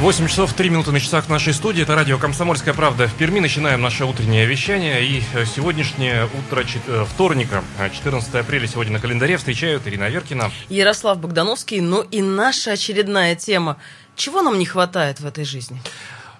8 0.00 0.28
часов 0.28 0.52
3 0.52 0.68
минуты 0.70 0.92
на 0.92 1.00
часах 1.00 1.28
нашей 1.30 1.54
студии. 1.54 1.82
Это 1.82 1.94
радио 1.94 2.18
«Комсомольская 2.18 2.74
правда» 2.74 3.08
в 3.08 3.14
Перми. 3.14 3.40
Начинаем 3.40 3.80
наше 3.80 4.04
утреннее 4.04 4.44
вещание. 4.44 5.02
И 5.04 5.22
э, 5.32 5.46
сегодняшнее 5.46 6.26
утро 6.26 6.62
чет- 6.64 6.82
э, 6.86 7.06
вторника, 7.06 7.64
э, 7.78 7.88
14 7.90 8.34
апреля, 8.34 8.66
сегодня 8.68 8.92
на 8.92 9.00
календаре 9.00 9.38
встречают 9.38 9.86
Ирина 9.86 10.08
Веркина. 10.10 10.50
Ярослав 10.68 11.18
Богдановский, 11.18 11.80
ну 11.80 12.02
и 12.02 12.20
наша 12.20 12.72
очередная 12.72 13.34
тема. 13.36 13.78
Чего 14.16 14.42
нам 14.42 14.58
не 14.58 14.66
хватает 14.66 15.20
в 15.20 15.26
этой 15.26 15.44
жизни? 15.46 15.80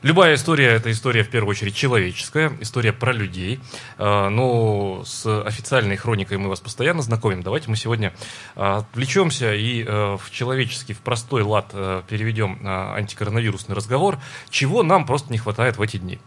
Любая 0.06 0.37
история– 0.37 0.66
это 0.69 0.92
история, 0.92 1.24
в 1.24 1.30
первую 1.30 1.51
очередь, 1.51 1.74
человеческая, 1.74 2.56
история 2.60 2.92
про 2.92 3.12
людей. 3.12 3.59
Э, 3.98 4.29
Но 4.29 5.02
с 5.05 5.27
официальной 5.42 5.96
хроникой 5.96 6.38
мы 6.38 6.48
вас 6.48 6.60
постоянно 6.60 7.02
знакомим. 7.02 7.42
Давайте 7.42 7.69
мы 7.69 7.74
сегодня 7.74 8.15
э, 8.55 8.60
отвлечемся 8.60 9.52
и 9.52 9.82
э, 9.82 10.16
в 10.16 10.30
человеческий, 10.30 10.95
в 10.95 11.01
простой 11.01 11.42
лад 11.42 11.73
переведем 12.06 12.60
антикоронавирусный 12.65 13.74
разговор. 13.74 14.20
Чего 14.48 14.84
нам 14.84 15.06
просто 15.06 15.32
не 15.32 15.38
хватает 15.38 15.77
в 15.77 15.82
эти 15.82 15.96
дни? 15.96 16.20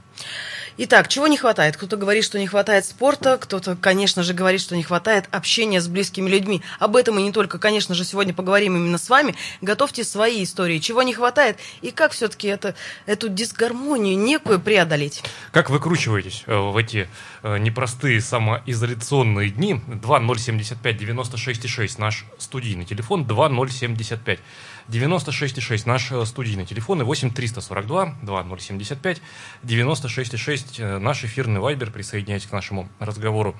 Итак, 0.81 1.09
чего 1.09 1.27
не 1.27 1.35
хватает? 1.35 1.75
Кто-то 1.75 1.97
говорит, 1.97 2.23
что 2.23 2.39
не 2.39 2.47
хватает 2.47 2.85
спорта, 2.85 3.37
кто-то, 3.37 3.75
конечно 3.75 4.23
же, 4.23 4.33
говорит, 4.33 4.61
что 4.61 4.77
не 4.77 4.83
хватает 4.83 5.27
общения 5.29 5.81
с 5.81 5.89
близкими 5.89 6.29
людьми. 6.29 6.61
Об 6.79 6.95
этом 6.95 7.19
и 7.19 7.21
не 7.21 7.33
только, 7.33 7.59
конечно 7.59 7.93
же, 7.93 8.05
сегодня 8.05 8.33
поговорим 8.33 8.77
именно 8.77 8.97
с 8.97 9.09
вами. 9.09 9.35
Готовьте 9.59 10.05
свои 10.05 10.41
истории, 10.41 10.79
чего 10.79 11.03
не 11.03 11.13
хватает 11.13 11.57
и 11.81 11.91
как 11.91 12.13
все-таки 12.13 12.47
это, 12.47 12.75
эту 13.07 13.27
дисгармонию 13.27 14.17
некую 14.17 14.61
преодолеть. 14.61 15.21
Как 15.51 15.69
выкручиваетесь 15.69 16.43
э, 16.47 16.57
в 16.57 16.77
эти 16.77 17.09
э, 17.43 17.57
непростые 17.57 18.21
самоизоляционные 18.21 19.49
дни? 19.49 19.81
2075 19.85 20.97
96 20.97 21.67
6 21.67 21.99
наш 21.99 22.23
студийный 22.37 22.85
телефон, 22.85 23.25
2075 23.25 24.39
96 24.87 25.61
6 25.61 25.85
наш 25.85 26.11
э, 26.11 26.25
студийный 26.25 26.65
телефон 26.65 27.01
и 27.01 27.03
8 27.03 27.31
342 27.31 28.15
2075 28.21 29.21
96 29.63 30.37
6 30.37 30.79
наш 30.79 31.23
эфирный 31.23 31.59
вайбер. 31.59 31.91
Присоединяйтесь 31.91 32.47
к 32.47 32.51
нашему 32.51 32.89
разговору. 32.99 33.55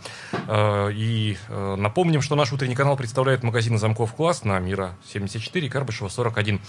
Э, 0.48 0.92
И 0.94 1.38
э, 1.48 1.76
напомним, 1.76 2.22
что 2.22 2.36
наш 2.36 2.52
утренний 2.54 2.76
канал 2.76 2.98
представляет 2.98 3.44
магазин 3.44 3.78
замков 3.78 4.14
«Класс» 4.14 4.44
на 4.44 4.60
Мира 4.60 4.96
74, 5.12 5.70
Карбышева 5.70 6.10
41. 6.10 6.60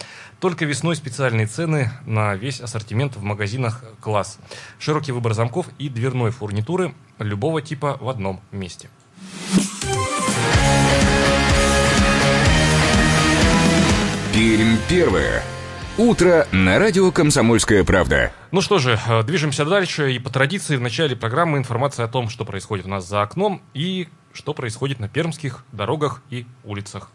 Только 0.41 0.65
весной 0.65 0.97
специальные 0.97 1.47
цены 1.47 1.91
на 2.07 2.35
весь 2.35 2.61
ассортимент 2.61 3.17
в 3.17 3.23
магазинах 3.23 3.85
«Класс». 4.01 4.39
Широкий 4.79 5.13
выбор 5.13 5.35
замков 5.35 5.67
и 5.79 5.89
дверной 5.89 6.31
фурнитуры 6.31 6.95
любого 7.19 7.63
типа 7.63 7.99
в 8.01 8.09
одном 8.09 8.41
месте. 8.51 8.89
Пермь 14.33 14.77
первая. 14.89 15.43
Утро 15.99 16.47
на 16.53 16.79
радио 16.79 17.11
«Комсомольская 17.11 17.83
правда». 17.83 18.33
Ну 18.53 18.61
что 18.61 18.79
же, 18.79 18.97
э, 19.09 19.25
движемся 19.25 19.65
дальше. 19.65 20.13
И 20.13 20.21
по 20.21 20.31
традиции 20.31 20.77
в 20.77 20.81
начале 20.81 21.17
программы 21.17 21.59
информация 21.59 22.05
о 22.05 22.09
том, 22.09 22.29
что 22.29 22.45
происходит 22.45 22.87
у 22.87 22.89
нас 22.89 23.09
за 23.09 23.23
окном 23.23 23.61
и 23.75 24.07
что 24.33 24.55
происходит 24.55 25.01
на 25.01 25.09
пермских 25.09 25.65
дорогах 25.73 26.23
и 26.31 26.47
улицах. 26.63 27.11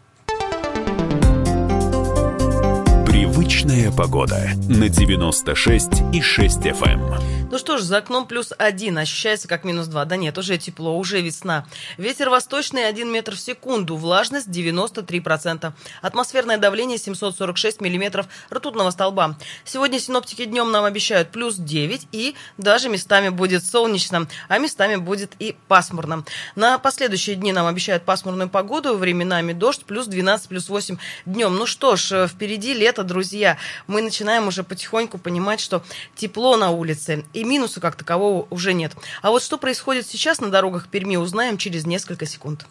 Привычная 3.06 3.90
погода 3.90 4.50
на 4.68 4.90
96 4.90 6.02
и 6.12 6.20
6 6.20 6.58
FM. 6.58 7.35
Ну 7.48 7.58
что 7.58 7.78
ж, 7.78 7.82
за 7.82 7.98
окном 7.98 8.26
плюс 8.26 8.52
один, 8.58 8.98
ощущается 8.98 9.46
как 9.46 9.62
минус 9.62 9.86
два. 9.86 10.04
Да 10.04 10.16
нет, 10.16 10.36
уже 10.36 10.58
тепло, 10.58 10.98
уже 10.98 11.20
весна. 11.20 11.64
Ветер 11.96 12.28
восточный 12.28 12.88
1 12.88 13.08
метр 13.08 13.36
в 13.36 13.40
секунду, 13.40 13.94
влажность 13.94 14.48
93%. 14.48 15.72
Атмосферное 16.02 16.58
давление 16.58 16.98
746 16.98 17.80
миллиметров 17.80 18.26
ртутного 18.52 18.90
столба. 18.90 19.38
Сегодня 19.64 20.00
синоптики 20.00 20.44
днем 20.44 20.72
нам 20.72 20.84
обещают 20.84 21.30
плюс 21.30 21.54
9 21.54 22.08
и 22.10 22.34
даже 22.58 22.88
местами 22.88 23.28
будет 23.28 23.64
солнечно, 23.64 24.26
а 24.48 24.58
местами 24.58 24.96
будет 24.96 25.34
и 25.38 25.56
пасмурно. 25.68 26.24
На 26.56 26.80
последующие 26.80 27.36
дни 27.36 27.52
нам 27.52 27.68
обещают 27.68 28.02
пасмурную 28.02 28.48
погоду, 28.48 28.96
временами 28.96 29.52
дождь, 29.52 29.84
плюс 29.84 30.08
12, 30.08 30.48
плюс 30.48 30.68
8 30.68 30.98
днем. 31.26 31.54
Ну 31.54 31.66
что 31.66 31.94
ж, 31.94 32.26
впереди 32.26 32.74
лето, 32.74 33.04
друзья. 33.04 33.56
Мы 33.86 34.02
начинаем 34.02 34.48
уже 34.48 34.64
потихоньку 34.64 35.18
понимать, 35.18 35.60
что 35.60 35.84
тепло 36.16 36.56
на 36.56 36.70
улице 36.70 37.24
и 37.36 37.44
минуса 37.44 37.80
как 37.80 37.96
такового 37.96 38.46
уже 38.50 38.72
нет. 38.72 38.92
А 39.22 39.30
вот 39.30 39.42
что 39.42 39.58
происходит 39.58 40.06
сейчас 40.06 40.40
на 40.40 40.50
дорогах 40.50 40.88
Перми, 40.88 41.16
узнаем 41.16 41.58
через 41.58 41.86
несколько 41.86 42.26
секунд. 42.26 42.66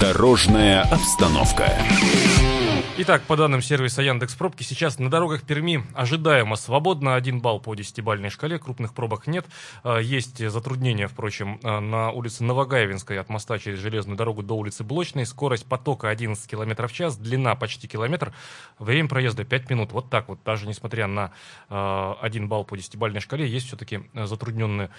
Дорожная 0.00 0.82
обстановка. 0.82 1.72
Итак, 3.02 3.22
по 3.22 3.34
данным 3.34 3.62
сервиса 3.62 4.02
Яндекс 4.02 4.34
Пробки, 4.34 4.62
сейчас 4.62 4.98
на 4.98 5.08
дорогах 5.08 5.44
Перми 5.44 5.86
ожидаемо 5.94 6.54
свободно. 6.56 7.14
Один 7.14 7.40
балл 7.40 7.58
по 7.58 7.74
десятибальной 7.74 8.28
шкале, 8.28 8.58
крупных 8.58 8.92
пробок 8.92 9.26
нет. 9.26 9.46
А, 9.82 10.00
Есть 10.00 10.46
затруднения, 10.50 11.08
впрочем, 11.08 11.58
а, 11.62 11.80
на 11.80 12.10
улице 12.10 12.44
Новогаевинской 12.44 13.18
от 13.18 13.30
моста 13.30 13.58
через 13.58 13.78
железную 13.78 14.18
дорогу 14.18 14.42
до 14.42 14.52
улицы 14.52 14.84
Блочной. 14.84 15.24
Скорость 15.24 15.64
потока 15.64 16.10
11 16.10 16.46
км 16.46 16.88
в 16.88 16.92
час, 16.92 17.16
длина 17.16 17.54
почти 17.54 17.88
километр, 17.88 18.34
время 18.78 19.08
проезда 19.08 19.44
5 19.44 19.70
минут. 19.70 19.92
Вот 19.92 20.10
так 20.10 20.28
вот, 20.28 20.40
даже 20.44 20.68
несмотря 20.68 21.06
на 21.06 21.32
а, 21.70 22.18
один 22.20 22.48
балл 22.48 22.64
по 22.66 22.76
десятибальной 22.76 23.20
шкале, 23.20 23.48
есть 23.48 23.68
все-таки 23.68 24.10
затрудненные 24.12 24.90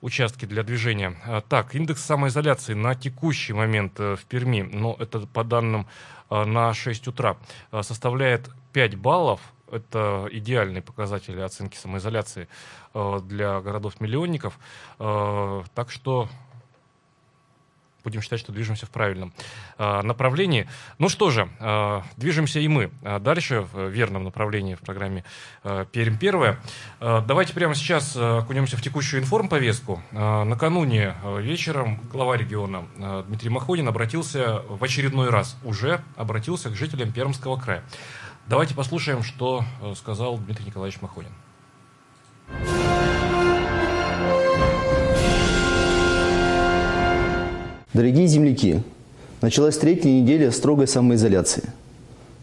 участки 0.00 0.44
для 0.46 0.62
движения. 0.62 1.16
А, 1.24 1.40
Так, 1.40 1.74
индекс 1.74 2.04
самоизоляции 2.04 2.74
на 2.74 2.94
текущий 2.94 3.52
момент 3.52 3.98
э, 4.00 4.16
в 4.16 4.24
Перми, 4.24 4.62
но 4.62 4.96
это 4.98 5.20
по 5.26 5.44
данным 5.44 5.86
э, 6.30 6.44
на 6.44 6.72
6 6.74 7.08
утра, 7.08 7.36
э, 7.72 7.82
составляет 7.82 8.50
5 8.72 8.96
баллов. 8.96 9.40
Это 9.70 10.28
идеальный 10.32 10.82
показатель 10.82 11.40
оценки 11.40 11.76
самоизоляции 11.76 12.48
для 12.92 13.60
городов-миллионников. 13.60 14.58
Так 14.98 15.90
что 15.90 16.28
будем 18.02 18.22
считать, 18.22 18.40
что 18.40 18.52
движемся 18.52 18.86
в 18.86 18.90
правильном 18.90 19.32
э, 19.78 20.02
направлении. 20.02 20.68
Ну 20.98 21.08
что 21.08 21.30
же, 21.30 21.48
э, 21.58 22.02
движемся 22.16 22.60
и 22.60 22.68
мы 22.68 22.90
э, 23.02 23.18
дальше 23.18 23.62
в 23.72 23.88
верном 23.88 24.24
направлении 24.24 24.74
в 24.74 24.80
программе 24.80 25.24
э, 25.64 25.86
Пермь 25.90 26.16
первая. 26.16 26.58
Э, 27.00 27.22
давайте 27.26 27.54
прямо 27.54 27.74
сейчас 27.74 28.16
окунемся 28.16 28.76
в 28.76 28.82
текущую 28.82 29.22
информповестку. 29.22 30.02
Э, 30.12 30.44
накануне 30.44 31.14
вечером 31.38 32.00
глава 32.12 32.36
региона 32.36 32.84
э, 32.96 33.24
Дмитрий 33.26 33.50
Махонин 33.50 33.88
обратился 33.88 34.62
в 34.68 34.82
очередной 34.82 35.30
раз, 35.30 35.56
уже 35.64 36.00
обратился 36.16 36.70
к 36.70 36.74
жителям 36.74 37.12
Пермского 37.12 37.56
края. 37.56 37.82
Давайте 38.46 38.74
послушаем, 38.74 39.22
что 39.22 39.64
сказал 39.96 40.38
Дмитрий 40.38 40.66
Николаевич 40.66 41.00
Махонин. 41.00 41.32
Дорогие 47.92 48.28
земляки, 48.28 48.82
началась 49.40 49.76
третья 49.76 50.10
неделя 50.10 50.52
строгой 50.52 50.86
самоизоляции. 50.86 51.64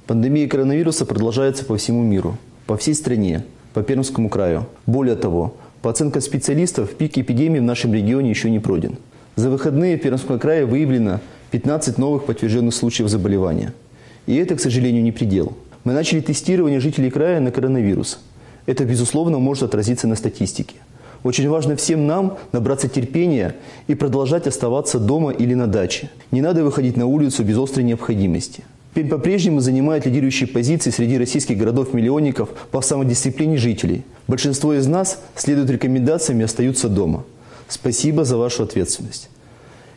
Пандемия 0.05 0.45
коронавируса 0.45 1.05
продолжается 1.05 1.63
по 1.63 1.77
всему 1.77 2.03
миру, 2.03 2.37
по 2.65 2.75
всей 2.75 2.93
стране, 2.93 3.45
по 3.73 3.81
Пермскому 3.81 4.27
краю. 4.27 4.65
Более 4.85 5.15
того, 5.15 5.55
по 5.81 5.89
оценкам 5.89 6.21
специалистов, 6.21 6.95
пик 6.95 7.17
эпидемии 7.17 7.59
в 7.59 7.63
нашем 7.63 7.93
регионе 7.93 8.29
еще 8.29 8.49
не 8.49 8.59
пройден. 8.59 8.97
За 9.37 9.49
выходные 9.49 9.97
в 9.97 10.01
Пермском 10.01 10.37
крае 10.37 10.65
выявлено 10.65 11.21
15 11.51 11.97
новых 11.97 12.25
подтвержденных 12.25 12.75
случаев 12.75 13.07
заболевания. 13.07 13.73
И 14.25 14.35
это, 14.35 14.57
к 14.57 14.59
сожалению, 14.59 15.01
не 15.01 15.13
предел. 15.13 15.53
Мы 15.85 15.93
начали 15.93 16.19
тестирование 16.19 16.81
жителей 16.81 17.09
края 17.09 17.39
на 17.39 17.51
коронавирус. 17.51 18.19
Это, 18.65 18.83
безусловно, 18.83 19.39
может 19.39 19.63
отразиться 19.63 20.09
на 20.09 20.15
статистике. 20.15 20.75
Очень 21.27 21.49
важно 21.49 21.75
всем 21.75 22.07
нам 22.07 22.37
набраться 22.53 22.87
терпения 22.87 23.57
и 23.87 23.95
продолжать 23.95 24.47
оставаться 24.47 24.97
дома 24.97 25.31
или 25.31 25.55
на 25.55 25.67
даче. 25.67 26.09
Не 26.31 26.39
надо 26.39 26.63
выходить 26.63 26.95
на 26.95 27.05
улицу 27.05 27.43
без 27.43 27.57
острой 27.57 27.83
необходимости. 27.83 28.63
Пермь 28.93 29.09
по-прежнему 29.09 29.59
занимает 29.59 30.05
лидирующие 30.05 30.47
позиции 30.47 30.89
среди 30.89 31.17
российских 31.17 31.57
городов-миллионников 31.57 32.47
по 32.71 32.79
самодисциплине 32.79 33.57
жителей. 33.57 34.05
Большинство 34.29 34.73
из 34.73 34.87
нас 34.87 35.21
следуют 35.35 35.69
рекомендациям 35.69 36.39
и 36.39 36.43
остаются 36.43 36.87
дома. 36.87 37.25
Спасибо 37.67 38.23
за 38.23 38.37
вашу 38.37 38.63
ответственность. 38.63 39.29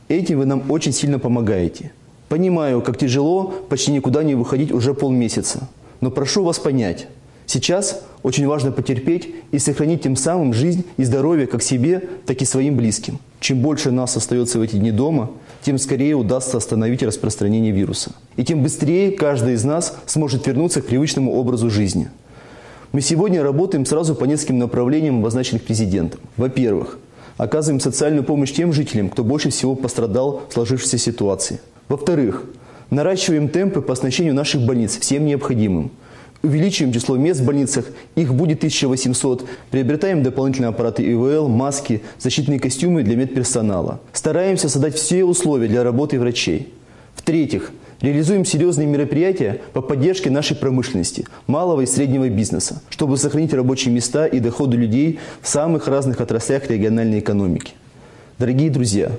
Этим 0.09 0.41
вы 0.41 0.47
нам 0.47 0.69
очень 0.69 0.93
сильно 0.93 1.21
помогаете. 1.21 1.93
Понимаю, 2.29 2.83
как 2.83 2.99
тяжело 2.99 3.55
почти 3.69 3.93
никуда 3.93 4.25
не 4.25 4.35
выходить 4.35 4.73
уже 4.73 4.95
полмесяца. 4.95 5.69
Но 6.01 6.11
прошу 6.11 6.43
вас 6.43 6.59
понять, 6.59 7.07
сейчас 7.51 8.03
очень 8.23 8.47
важно 8.47 8.71
потерпеть 8.71 9.35
и 9.51 9.59
сохранить 9.59 10.03
тем 10.03 10.17
самым 10.17 10.53
жизнь 10.53 10.85
и 10.97 11.05
здоровье 11.05 11.47
как 11.47 11.63
себе, 11.63 12.09
так 12.27 12.41
и 12.41 12.45
своим 12.45 12.77
близким. 12.77 13.19
Чем 13.41 13.61
больше 13.61 13.91
нас 13.91 14.17
остается 14.17 14.59
в 14.59 14.63
эти 14.63 14.77
дни 14.77 14.93
дома, 14.93 15.31
тем 15.63 15.79
скорее 15.79 16.15
удастся 16.15 16.59
остановить 16.59 17.03
распространение 17.03 17.73
вируса. 17.73 18.13
И 18.37 18.45
тем 18.45 18.63
быстрее 18.63 19.11
каждый 19.11 19.55
из 19.55 19.65
нас 19.65 19.97
сможет 20.07 20.47
вернуться 20.47 20.81
к 20.81 20.87
привычному 20.87 21.33
образу 21.33 21.71
жизни. 21.71 22.11
Мы 22.93 23.01
сегодня 23.01 23.43
работаем 23.43 23.87
сразу 23.87 24.15
по 24.15 24.25
нескольким 24.25 24.59
направлениям, 24.59 25.21
обозначенных 25.21 25.63
президентом. 25.65 26.21
Во-первых, 26.37 26.99
оказываем 27.37 27.81
социальную 27.81 28.25
помощь 28.25 28.53
тем 28.53 28.73
жителям, 28.73 29.09
кто 29.09 29.25
больше 29.25 29.51
всего 29.51 29.75
пострадал 29.75 30.43
в 30.49 30.53
сложившейся 30.53 30.99
ситуации. 30.99 31.61
Во-вторых, 31.89 32.45
наращиваем 32.91 33.49
темпы 33.49 33.81
по 33.81 33.93
оснащению 33.93 34.35
наших 34.35 34.63
больниц 34.63 34.99
всем 34.99 35.25
необходимым. 35.25 35.91
Увеличиваем 36.43 36.93
число 36.95 37.17
мест 37.19 37.41
в 37.41 37.45
больницах, 37.45 37.85
их 38.15 38.33
будет 38.33 38.59
1800. 38.59 39.47
Приобретаем 39.71 40.23
дополнительные 40.23 40.71
аппараты 40.71 41.03
ИВЛ, 41.03 41.49
маски, 41.49 42.03
защитные 42.19 42.59
костюмы 42.59 43.03
для 43.03 43.17
медперсонала. 43.17 44.01
Стараемся 44.15 44.71
создать 44.71 44.95
все 44.95 45.25
условия 45.25 45.69
для 45.69 45.85
работы 45.85 46.19
врачей. 46.19 46.73
В-третьих, 47.15 47.73
реализуем 48.01 48.47
серьезные 48.47 48.87
мероприятия 48.87 49.61
по 49.75 49.83
поддержке 49.83 50.31
нашей 50.31 50.57
промышленности, 50.57 51.27
малого 51.47 51.83
и 51.83 51.87
среднего 51.87 52.31
бизнеса, 52.31 52.81
чтобы 52.89 53.19
сохранить 53.19 53.53
рабочие 53.53 53.93
места 53.93 54.25
и 54.25 54.41
доходы 54.41 54.79
людей 54.79 55.19
в 55.43 55.49
самых 55.49 55.89
разных 55.89 56.23
отраслях 56.23 56.71
региональной 56.71 57.19
экономики. 57.19 57.75
Дорогие 58.39 58.71
друзья, 58.71 59.13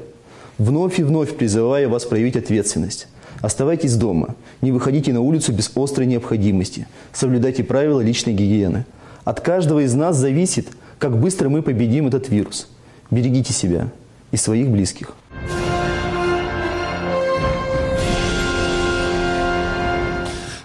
вновь 0.57 0.99
и 0.99 1.03
вновь 1.03 1.35
призываю 1.37 1.91
вас 1.91 2.05
проявить 2.05 2.35
ответственность. 2.35 3.07
Оставайтесь 3.41 3.95
дома, 3.95 4.35
не 4.61 4.71
выходите 4.71 5.11
на 5.13 5.21
улицу 5.21 5.51
без 5.51 5.71
острой 5.75 6.05
необходимости, 6.05 6.87
соблюдайте 7.11 7.63
правила 7.63 7.99
личной 7.99 8.33
гигиены. 8.33 8.85
От 9.23 9.41
каждого 9.41 9.83
из 9.83 9.93
нас 9.93 10.15
зависит, 10.15 10.69
как 10.99 11.17
быстро 11.17 11.49
мы 11.49 11.61
победим 11.61 12.07
этот 12.07 12.29
вирус. 12.29 12.67
Берегите 13.09 13.53
себя 13.53 13.89
и 14.31 14.37
своих 14.37 14.69
близких. 14.69 15.15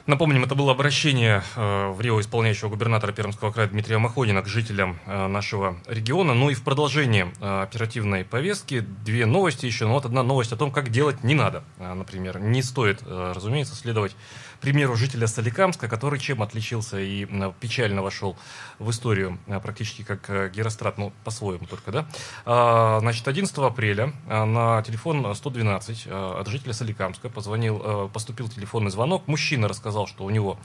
Напомним, 0.06 0.44
это 0.44 0.54
было 0.54 0.70
обращение 0.70 1.42
э, 1.56 1.88
в 1.90 2.00
Рио 2.00 2.20
исполняющего 2.20 2.68
губернатора 2.68 3.10
Пермского 3.10 3.50
края 3.50 3.66
Дмитрия 3.66 3.98
Маходина 3.98 4.40
к 4.40 4.46
жителям 4.46 5.00
э, 5.04 5.26
нашего 5.26 5.78
региона. 5.88 6.32
Ну 6.32 6.48
и 6.48 6.54
в 6.54 6.62
продолжении 6.62 7.26
э, 7.40 7.62
оперативной 7.62 8.24
повестки 8.24 8.86
две 9.04 9.26
новости 9.26 9.66
еще. 9.66 9.86
Ну 9.86 9.94
вот 9.94 10.04
одна 10.04 10.22
новость 10.22 10.52
о 10.52 10.56
том, 10.56 10.70
как 10.70 10.90
делать 10.90 11.24
не 11.24 11.34
надо. 11.34 11.64
Например, 11.78 12.38
не 12.38 12.62
стоит, 12.62 13.02
разумеется, 13.04 13.74
следовать 13.74 14.14
примеру 14.60 14.96
жителя 14.96 15.26
Соликамска, 15.26 15.88
который 15.88 16.18
чем 16.18 16.42
отличился 16.42 16.98
и 16.98 17.26
печально 17.60 18.02
вошел 18.02 18.36
в 18.78 18.90
историю 18.90 19.38
э, 19.46 19.60
практически 19.60 20.02
как 20.02 20.28
э, 20.28 20.50
Герострат, 20.54 20.98
ну 20.98 21.12
по-своему 21.24 21.66
только, 21.66 21.92
да. 21.92 22.06
А, 22.44 23.00
значит, 23.00 23.26
11 23.26 23.56
апреля 23.58 24.12
э, 24.28 24.44
на 24.44 24.82
телефон 24.82 25.34
112 25.34 26.06
э, 26.06 26.36
от 26.40 26.46
жителя 26.48 26.72
Соликамска 26.72 27.28
позвонил, 27.28 27.82
э, 27.84 28.08
поступил 28.12 28.48
телефонный 28.48 28.90
звонок. 28.90 29.26
Мужчина 29.26 29.68
рассказал, 29.68 30.06
что 30.06 30.24
у 30.24 30.30
него 30.30 30.58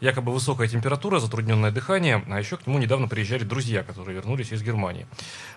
якобы 0.00 0.32
высокая 0.32 0.68
температура, 0.68 1.18
затрудненное 1.18 1.70
дыхание, 1.70 2.22
а 2.28 2.38
еще 2.38 2.56
к 2.56 2.66
нему 2.66 2.78
недавно 2.78 3.08
приезжали 3.08 3.44
друзья, 3.44 3.82
которые 3.82 4.16
вернулись 4.16 4.52
из 4.52 4.62
Германии. 4.62 5.06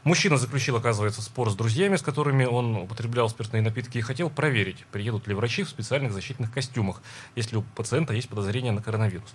Мужчина 0.04 0.38
заключил, 0.38 0.78
оказывается, 0.78 1.22
спор 1.22 1.50
с 1.50 1.56
друзьями, 1.56 1.96
с 1.96 2.02
которыми 2.02 2.46
он 2.46 2.76
употреблял 2.76 3.30
спиртные 3.30 3.62
напитки, 3.62 3.98
и 3.98 4.02
хотел 4.02 4.30
проверить, 4.30 4.86
приедут 4.92 5.28
ли 5.28 5.34
врачи 5.34 5.64
в 5.64 5.70
специальных 5.70 6.14
защитных 6.14 6.52
костюмах, 6.52 7.02
если 7.36 7.58
у 7.58 7.62
пациента 7.62 8.14
есть 8.14 8.30
подозрение 8.30 8.72
на 8.72 8.82
коронавирус. 8.82 9.34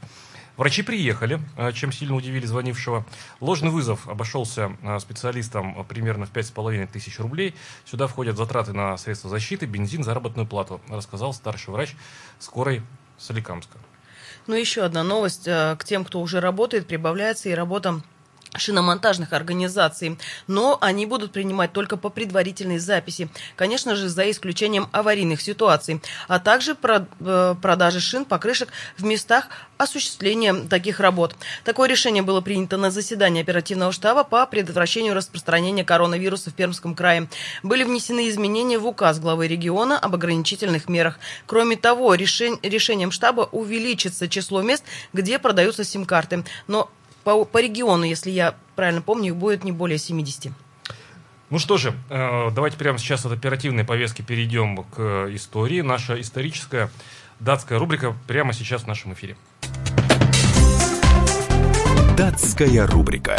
Врачи 0.57 0.83
приехали, 0.83 1.41
э, 1.57 1.73
чем 1.73 1.91
сильно 1.91 2.15
удивили 2.15 2.47
звонившего. 2.47 3.05
Ложный 3.41 3.71
вызов 3.71 4.09
обошелся 4.09 4.77
э, 4.83 4.99
специалистам 5.01 5.85
примерно 5.87 6.27
в 6.27 6.33
5,5 6.33 6.87
тысяч 6.93 7.19
рублей. 7.19 7.55
Сюда 7.85 8.07
входят 8.07 8.37
затраты 8.37 8.73
на 8.73 8.97
средства 8.97 9.29
защиты, 9.29 9.67
бензин, 9.67 10.05
заработную 10.05 10.47
плату, 10.47 10.81
рассказал 10.89 11.35
старший 11.35 11.75
врач 11.75 11.97
скорой 12.39 12.83
Соликамска. 13.19 13.79
Ну, 14.47 14.55
еще 14.55 14.83
одна 14.83 15.03
новость. 15.03 15.47
э, 15.49 15.77
К 15.79 15.85
тем, 15.85 16.05
кто 16.05 16.21
уже 16.21 16.41
работает, 16.41 16.87
прибавляется 16.87 17.49
и 17.49 17.55
работа 17.55 18.01
шиномонтажных 18.57 19.33
организаций, 19.33 20.19
но 20.47 20.79
они 20.81 21.07
будут 21.07 21.33
принимать 21.33 21.73
только 21.73 21.97
по 21.97 22.11
предварительной 22.11 22.79
записи, 22.79 23.29
конечно 23.57 23.97
же, 23.97 24.09
за 24.09 24.31
исключением 24.31 24.89
аварийных 24.93 25.41
ситуаций, 25.41 26.01
а 26.29 26.39
также 26.39 26.77
э, 26.83 27.55
продажи 27.61 28.01
шин, 28.01 28.25
покрышек 28.25 28.71
в 28.97 29.05
местах 29.05 29.49
осуществления 29.79 30.55
таких 30.55 31.01
работ. 31.01 31.35
Такое 31.65 31.89
решение 31.89 32.23
было 32.23 32.41
принято 32.41 32.77
на 32.77 32.91
заседании 32.91 33.43
оперативного 33.43 33.93
штаба 33.93 34.25
по 34.25 34.47
предотвращению 34.47 35.15
распространения 35.15 35.85
коронавируса 35.85 36.51
в 36.51 36.55
Пермском 36.55 36.95
крае. 36.95 37.29
Были 37.63 37.85
внесены 37.85 38.29
изменения 38.29 38.79
в 38.79 38.87
указ 38.87 39.19
главы 39.19 39.49
региона 39.49 39.99
об 39.99 40.15
ограничительных 40.15 40.89
мерах. 40.89 41.19
Кроме 41.47 41.77
того, 41.77 42.15
решением 42.15 43.11
штаба 43.11 43.49
увеличится 43.53 44.29
число 44.29 44.63
мест, 44.63 44.85
где 45.13 45.39
продаются 45.39 45.85
сим-карты. 45.85 46.45
Но 46.67 46.91
по, 47.25 47.45
по 47.45 47.59
региону, 47.59 48.05
если 48.05 48.31
я 48.31 48.55
правильно 48.77 49.03
помню, 49.03 49.29
их 49.29 49.37
будет 49.37 49.65
не 49.65 49.73
более 49.73 49.99
70. 49.99 50.53
Ну 51.51 51.59
что 51.59 51.77
же, 51.77 51.95
э, 52.11 52.51
давайте 52.53 52.77
прямо 52.77 52.99
сейчас 52.99 53.25
от 53.27 53.33
оперативной 53.33 53.85
повестки 53.85 54.23
перейдем 54.23 54.85
к 54.85 55.29
истории. 55.35 55.81
Наша 55.81 56.21
историческая 56.21 56.91
датская 57.41 57.79
рубрика 57.79 58.15
прямо 58.27 58.53
сейчас 58.53 58.83
в 58.83 58.87
нашем 58.87 59.13
эфире. 59.15 59.37
Датская 62.17 62.87
рубрика. 62.87 63.37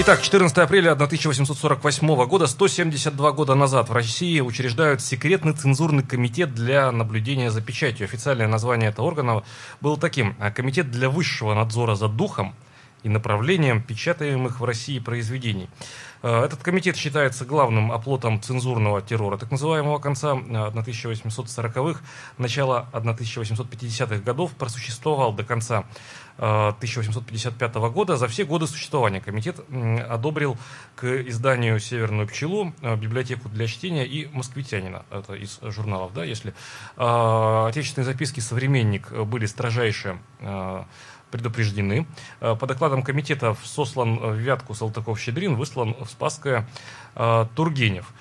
Итак, 0.00 0.22
14 0.22 0.56
апреля 0.58 0.92
1848 0.92 2.26
года, 2.26 2.46
172 2.46 3.32
года 3.32 3.54
назад 3.56 3.88
в 3.88 3.92
России 3.92 4.38
учреждают 4.38 5.00
секретный 5.00 5.54
цензурный 5.54 6.04
комитет 6.04 6.54
для 6.54 6.92
наблюдения 6.92 7.50
за 7.50 7.60
печатью. 7.60 8.04
Официальное 8.04 8.46
название 8.46 8.90
этого 8.90 9.06
органа 9.06 9.42
было 9.80 9.98
таким. 9.98 10.36
Комитет 10.54 10.92
для 10.92 11.10
высшего 11.10 11.52
надзора 11.54 11.96
за 11.96 12.06
духом 12.06 12.54
и 13.02 13.08
направлением 13.08 13.82
печатаемых 13.82 14.60
в 14.60 14.64
России 14.64 14.98
произведений. 14.98 15.68
Э, 16.22 16.44
Этот 16.44 16.62
комитет 16.62 16.96
считается 16.96 17.44
главным 17.44 17.92
оплотом 17.92 18.40
цензурного 18.40 19.02
террора, 19.02 19.36
так 19.36 19.50
называемого 19.50 19.98
конца 19.98 20.34
э, 20.34 20.38
1840-х, 20.38 22.00
начала 22.38 22.88
1850-х 22.92 24.18
годов, 24.18 24.52
просуществовал 24.52 25.32
до 25.32 25.44
конца 25.44 25.84
э, 26.38 26.42
1855 26.42 27.74
года. 27.92 28.16
За 28.16 28.26
все 28.26 28.44
годы 28.44 28.66
существования 28.66 29.20
комитет 29.20 29.60
одобрил 30.08 30.56
к 30.96 31.04
изданию 31.28 31.78
«Северную 31.78 32.26
пчелу», 32.26 32.72
э, 32.82 32.96
библиотеку 32.96 33.48
для 33.48 33.66
чтения 33.66 34.06
и 34.06 34.28
«Москвитянина». 34.32 35.04
Это 35.10 35.34
из 35.34 35.60
журналов, 35.62 36.12
да, 36.14 36.24
если 36.24 36.52
э, 36.96 37.66
отечественные 37.68 38.06
записки 38.06 38.40
«Современник» 38.40 39.12
были 39.12 39.46
строжайше 39.46 40.18
э, 40.40 40.84
предупреждены. 41.30 42.06
Э, 42.40 42.56
По 42.56 42.66
докладам 42.66 43.02
комитета 43.02 43.56
сослан 43.64 44.18
в 44.18 44.36
Вятку 44.36 44.74
Салтыков-Щедрин, 44.74 45.56
выслан 45.56 45.94
в 45.94 46.08
Спасское 46.08 46.68
э, 47.14 47.46
Тургенев. 47.54 48.12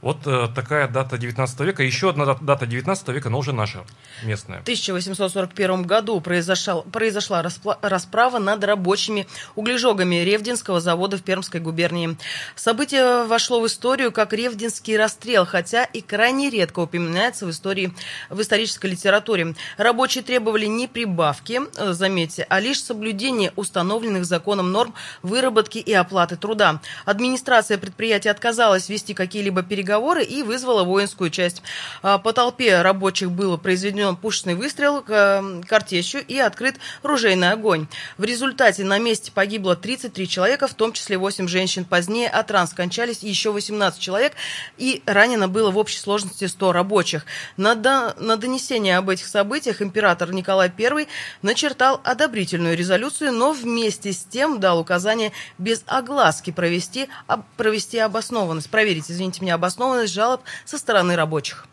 Вот 0.00 0.18
э, 0.26 0.46
такая 0.54 0.86
дата 0.86 1.18
19 1.18 1.58
века. 1.60 1.82
Еще 1.82 2.10
одна 2.10 2.24
дата- 2.24 2.44
дата 2.44 2.66
19 2.66 3.08
века, 3.08 3.30
но 3.30 3.38
уже 3.38 3.52
наша, 3.52 3.84
местная. 4.22 4.60
В 4.60 4.62
1841 4.62 5.82
году 5.82 6.20
произошла, 6.20 6.82
произошла 6.82 7.42
распла- 7.42 7.78
расправа 7.82 8.38
над 8.38 8.62
рабочими 8.62 9.26
углежогами 9.56 10.16
Ревдинского 10.16 10.78
завода 10.80 11.16
в 11.16 11.22
Пермской 11.22 11.60
губернии. 11.60 12.16
Событие 12.54 13.24
вошло 13.24 13.60
в 13.60 13.66
историю 13.66 14.12
как 14.12 14.32
Ревдинский 14.32 14.96
расстрел, 14.96 15.44
хотя 15.44 15.82
и 15.82 16.00
крайне 16.00 16.48
редко 16.48 16.78
упоминается 16.78 17.44
в 17.44 17.50
истории, 17.50 17.92
в 18.30 18.40
исторической 18.40 18.86
литературе. 18.90 19.56
Рабочие 19.78 20.22
требовали 20.22 20.66
не 20.66 20.86
прибавки, 20.86 21.60
э, 21.76 21.92
заметьте, 21.92 22.46
а 22.48 22.60
лишь 22.60 22.80
соблюдение 22.80 23.52
установленных 23.56 24.26
законом 24.26 24.70
норм 24.70 24.94
выработки 25.22 25.78
и 25.78 25.92
оплаты 25.92 26.36
труда. 26.36 26.80
Администрация 27.04 27.78
предприятия 27.78 28.30
отказалась 28.30 28.88
вести 28.88 29.12
какие-либо 29.12 29.64
переговоры 29.64 29.87
и 30.22 30.42
вызвала 30.42 30.84
воинскую 30.84 31.30
часть. 31.30 31.62
А, 32.02 32.18
По 32.18 32.32
толпе 32.32 32.82
рабочих 32.82 33.30
было 33.30 33.56
произведен 33.56 34.16
пушечный 34.16 34.54
выстрел 34.54 35.04
э, 35.06 35.62
картечью 35.66 36.24
и 36.26 36.36
открыт 36.38 36.76
ружейный 37.02 37.50
огонь. 37.50 37.86
В 38.16 38.24
результате 38.24 38.84
на 38.84 38.98
месте 38.98 39.32
погибло 39.32 39.76
33 39.76 40.28
человека, 40.28 40.66
в 40.68 40.74
том 40.74 40.92
числе 40.92 41.16
8 41.16 41.48
женщин. 41.48 41.84
Позднее 41.84 42.28
от 42.28 42.50
ран 42.50 42.66
скончались 42.68 43.22
еще 43.22 43.52
18 43.52 44.00
человек, 44.00 44.34
и 44.76 45.02
ранено 45.06 45.48
было 45.48 45.70
в 45.70 45.78
общей 45.78 45.98
сложности 45.98 46.46
100 46.46 46.72
рабочих. 46.72 47.24
На, 47.56 47.74
до- 47.74 48.14
на 48.18 48.36
донесение 48.36 48.96
об 48.98 49.08
этих 49.08 49.26
событиях 49.26 49.80
император 49.82 50.32
Николай 50.32 50.70
I 50.78 51.06
начертал 51.42 52.00
одобрительную 52.04 52.76
резолюцию, 52.76 53.32
но 53.32 53.52
вместе 53.52 54.12
с 54.12 54.24
тем 54.24 54.60
дал 54.60 54.78
указание 54.80 55.32
без 55.56 55.82
огласки 55.86 56.50
провести, 56.50 57.08
об- 57.26 57.44
провести 57.56 57.98
обоснованность, 57.98 58.70
проверить, 58.70 59.10
извините 59.10 59.40
меня, 59.42 59.54
обоснованность 59.54 59.77
жалоб 60.06 60.42
со 60.64 60.78
стороны 60.78 61.16
рабочих. 61.16 61.66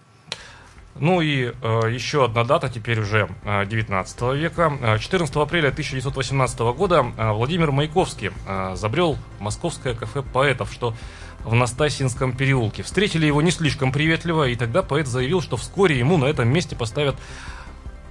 Ну 0.97 1.19
и 1.19 1.51
э, 1.51 1.91
еще 1.91 2.23
одна 2.23 2.45
дата, 2.45 2.69
теперь 2.69 3.01
уже 3.01 3.27
э, 3.43 3.65
19 3.65 4.21
века. 4.35 4.71
Э, 4.81 4.97
14 4.97 5.35
апреля 5.35 5.67
1918 5.67 6.59
года 6.59 7.05
э, 7.17 7.31
Владимир 7.31 7.71
Маяковский 7.71 8.31
э, 8.47 8.75
забрел 8.75 9.17
московское 9.39 9.93
кафе 9.93 10.21
поэтов, 10.21 10.71
что 10.71 10.93
в 11.43 11.53
Настасинском 11.53 12.35
переулке. 12.35 12.81
Встретили 12.81 13.25
его 13.25 13.41
не 13.41 13.51
слишком 13.51 13.91
приветливо, 13.91 14.47
и 14.47 14.55
тогда 14.55 14.83
поэт 14.83 15.07
заявил, 15.07 15.41
что 15.41 15.57
вскоре 15.57 15.99
ему 15.99 16.17
на 16.17 16.25
этом 16.25 16.47
месте 16.47 16.75
поставят 16.77 17.17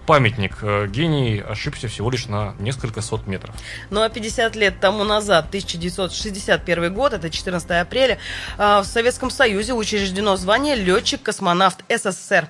памятник. 0.07 0.59
Э, 0.63 0.87
гений 0.87 1.43
ошибся 1.47 1.89
всего 1.89 2.11
лишь 2.11 2.27
на 2.27 2.55
несколько 2.59 3.01
сот 3.01 3.27
метров. 3.27 3.55
Ну 3.91 4.03
а 4.03 4.09
50 4.09 4.57
лет 4.57 4.81
тому 4.81 5.05
назад, 5.05 5.47
1961 5.49 6.93
год, 6.93 7.13
это 7.13 7.31
14 7.31 7.71
апреля, 7.71 8.19
э, 8.59 8.81
в 8.81 8.85
Советском 8.85 9.31
Союзе 9.31 9.73
учреждено 9.73 10.37
звание 10.37 10.75
летчик-космонавт 10.77 11.85
СССР. 11.89 12.49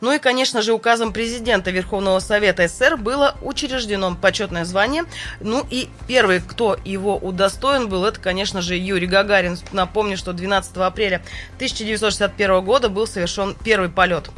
Ну 0.00 0.12
и, 0.12 0.18
конечно 0.18 0.62
же, 0.62 0.72
указом 0.72 1.12
президента 1.12 1.70
Верховного 1.70 2.18
Совета 2.20 2.66
СССР 2.66 2.96
было 2.96 3.36
учреждено 3.42 4.14
почетное 4.14 4.64
звание. 4.64 5.04
Ну 5.40 5.64
и 5.70 5.88
первый, 6.06 6.40
кто 6.40 6.78
его 6.84 7.16
удостоен 7.16 7.88
был, 7.88 8.04
это, 8.04 8.20
конечно 8.20 8.62
же, 8.62 8.76
Юрий 8.76 9.06
Гагарин. 9.06 9.58
Напомню, 9.72 10.16
что 10.16 10.32
12 10.32 10.76
апреля 10.78 11.22
1961 11.56 12.64
года 12.64 12.88
был 12.88 13.06
совершен 13.06 13.56
первый 13.64 13.88
полет. 13.88 14.30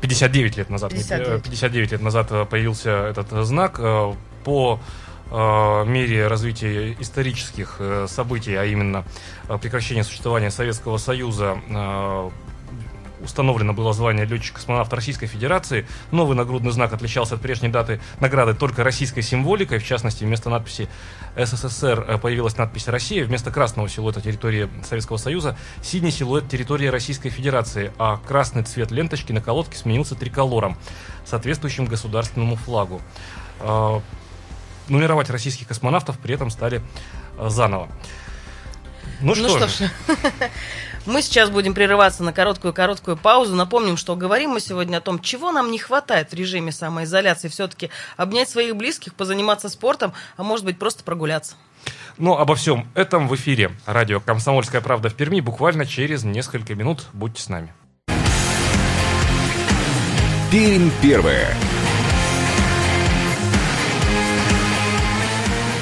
59 0.00 0.56
лет 0.56 0.70
назад. 0.70 0.92
59, 0.92 1.42
59 1.42 1.92
лет 1.92 2.00
назад 2.00 2.28
э, 2.30 2.44
появился 2.44 2.90
этот 2.90 3.32
э, 3.32 3.42
знак 3.42 3.76
э, 3.78 4.14
по 4.44 4.80
мере 5.30 6.28
развития 6.28 6.92
исторических 7.00 7.80
событий, 8.06 8.54
а 8.54 8.66
именно 8.66 9.04
прекращения 9.62 10.04
существования 10.04 10.50
Советского 10.50 10.98
Союза, 10.98 11.56
установлено 13.24 13.72
было 13.72 13.92
звание 13.92 14.26
летчик-космонавта 14.26 14.96
Российской 14.96 15.26
Федерации. 15.26 15.86
Новый 16.10 16.36
нагрудный 16.36 16.72
знак 16.72 16.92
отличался 16.92 17.34
от 17.34 17.40
прежней 17.40 17.68
даты 17.68 18.00
награды 18.20 18.54
только 18.54 18.84
российской 18.84 19.22
символикой. 19.22 19.78
В 19.78 19.84
частности, 19.84 20.24
вместо 20.24 20.50
надписи 20.50 20.88
СССР 21.36 22.18
появилась 22.18 22.56
надпись 22.56 22.88
«Россия». 22.88 23.24
Вместо 23.24 23.50
красного 23.50 23.88
силуэта 23.88 24.20
территории 24.20 24.68
Советского 24.88 25.16
Союза 25.16 25.56
синий 25.82 26.10
силуэт 26.10 26.48
территории 26.48 26.86
Российской 26.86 27.30
Федерации, 27.30 27.92
а 27.98 28.18
красный 28.18 28.62
цвет 28.62 28.90
ленточки 28.90 29.32
на 29.32 29.40
колодке 29.40 29.76
сменился 29.76 30.14
триколором, 30.14 30.76
соответствующим 31.24 31.86
государственному 31.86 32.56
флагу. 32.56 33.00
Э, 33.60 34.00
нумеровать 34.88 35.30
российских 35.30 35.68
космонавтов 35.68 36.18
при 36.18 36.34
этом 36.34 36.50
стали 36.50 36.82
э, 37.38 37.48
заново. 37.48 37.88
Ну, 39.20 39.34
ну 39.34 39.34
что, 39.34 39.68
что 39.68 39.86
ж. 39.86 39.90
Мы 41.06 41.20
сейчас 41.20 41.50
будем 41.50 41.74
прерываться 41.74 42.22
на 42.22 42.32
короткую-короткую 42.32 43.18
паузу. 43.18 43.54
Напомним, 43.54 43.98
что 43.98 44.16
говорим 44.16 44.50
мы 44.50 44.60
сегодня 44.60 44.96
о 44.96 45.00
том, 45.02 45.18
чего 45.18 45.52
нам 45.52 45.70
не 45.70 45.78
хватает 45.78 46.30
в 46.30 46.34
режиме 46.34 46.72
самоизоляции. 46.72 47.48
Все-таки 47.48 47.90
обнять 48.16 48.48
своих 48.48 48.74
близких, 48.74 49.14
позаниматься 49.14 49.68
спортом, 49.68 50.14
а 50.38 50.42
может 50.42 50.64
быть 50.64 50.78
просто 50.78 51.04
прогуляться. 51.04 51.56
Ну, 52.16 52.38
обо 52.38 52.54
всем 52.54 52.88
этом 52.94 53.28
в 53.28 53.34
эфире 53.34 53.72
радио 53.84 54.20
«Комсомольская 54.20 54.80
правда» 54.80 55.10
в 55.10 55.14
Перми 55.14 55.40
буквально 55.40 55.84
через 55.84 56.24
несколько 56.24 56.74
минут. 56.74 57.06
Будьте 57.12 57.42
с 57.42 57.48
нами. 57.50 57.74
Пермь 60.50 60.90
первая. 61.02 61.54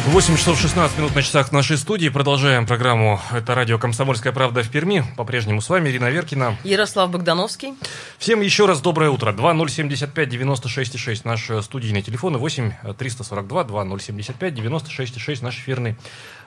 8 0.04 0.36
часов 0.36 0.60
16 0.60 0.98
минут 0.98 1.14
на 1.14 1.22
часах 1.22 1.52
нашей 1.52 1.78
студии. 1.78 2.08
Продолжаем 2.08 2.66
программу. 2.66 3.20
Это 3.32 3.54
радио 3.54 3.78
«Комсомольская 3.78 4.32
правда» 4.32 4.64
в 4.64 4.68
Перми. 4.68 5.04
По-прежнему 5.16 5.60
с 5.60 5.68
вами 5.68 5.90
Ирина 5.90 6.10
Веркина. 6.10 6.56
Ярослав 6.64 7.08
Богдановский. 7.08 7.74
Всем 8.18 8.40
еще 8.40 8.66
раз 8.66 8.80
доброе 8.80 9.10
утро. 9.10 9.32
2075 9.32 10.28
96 10.28 10.98
6 10.98 11.24
наш 11.24 11.48
студийный 11.62 12.02
телефон 12.02 12.34
и 12.34 12.38
8 12.38 12.72
342 12.98 13.64
2075 13.64 14.54
96 14.54 15.20
6 15.20 15.42
наш 15.42 15.54
эфирный 15.58 15.96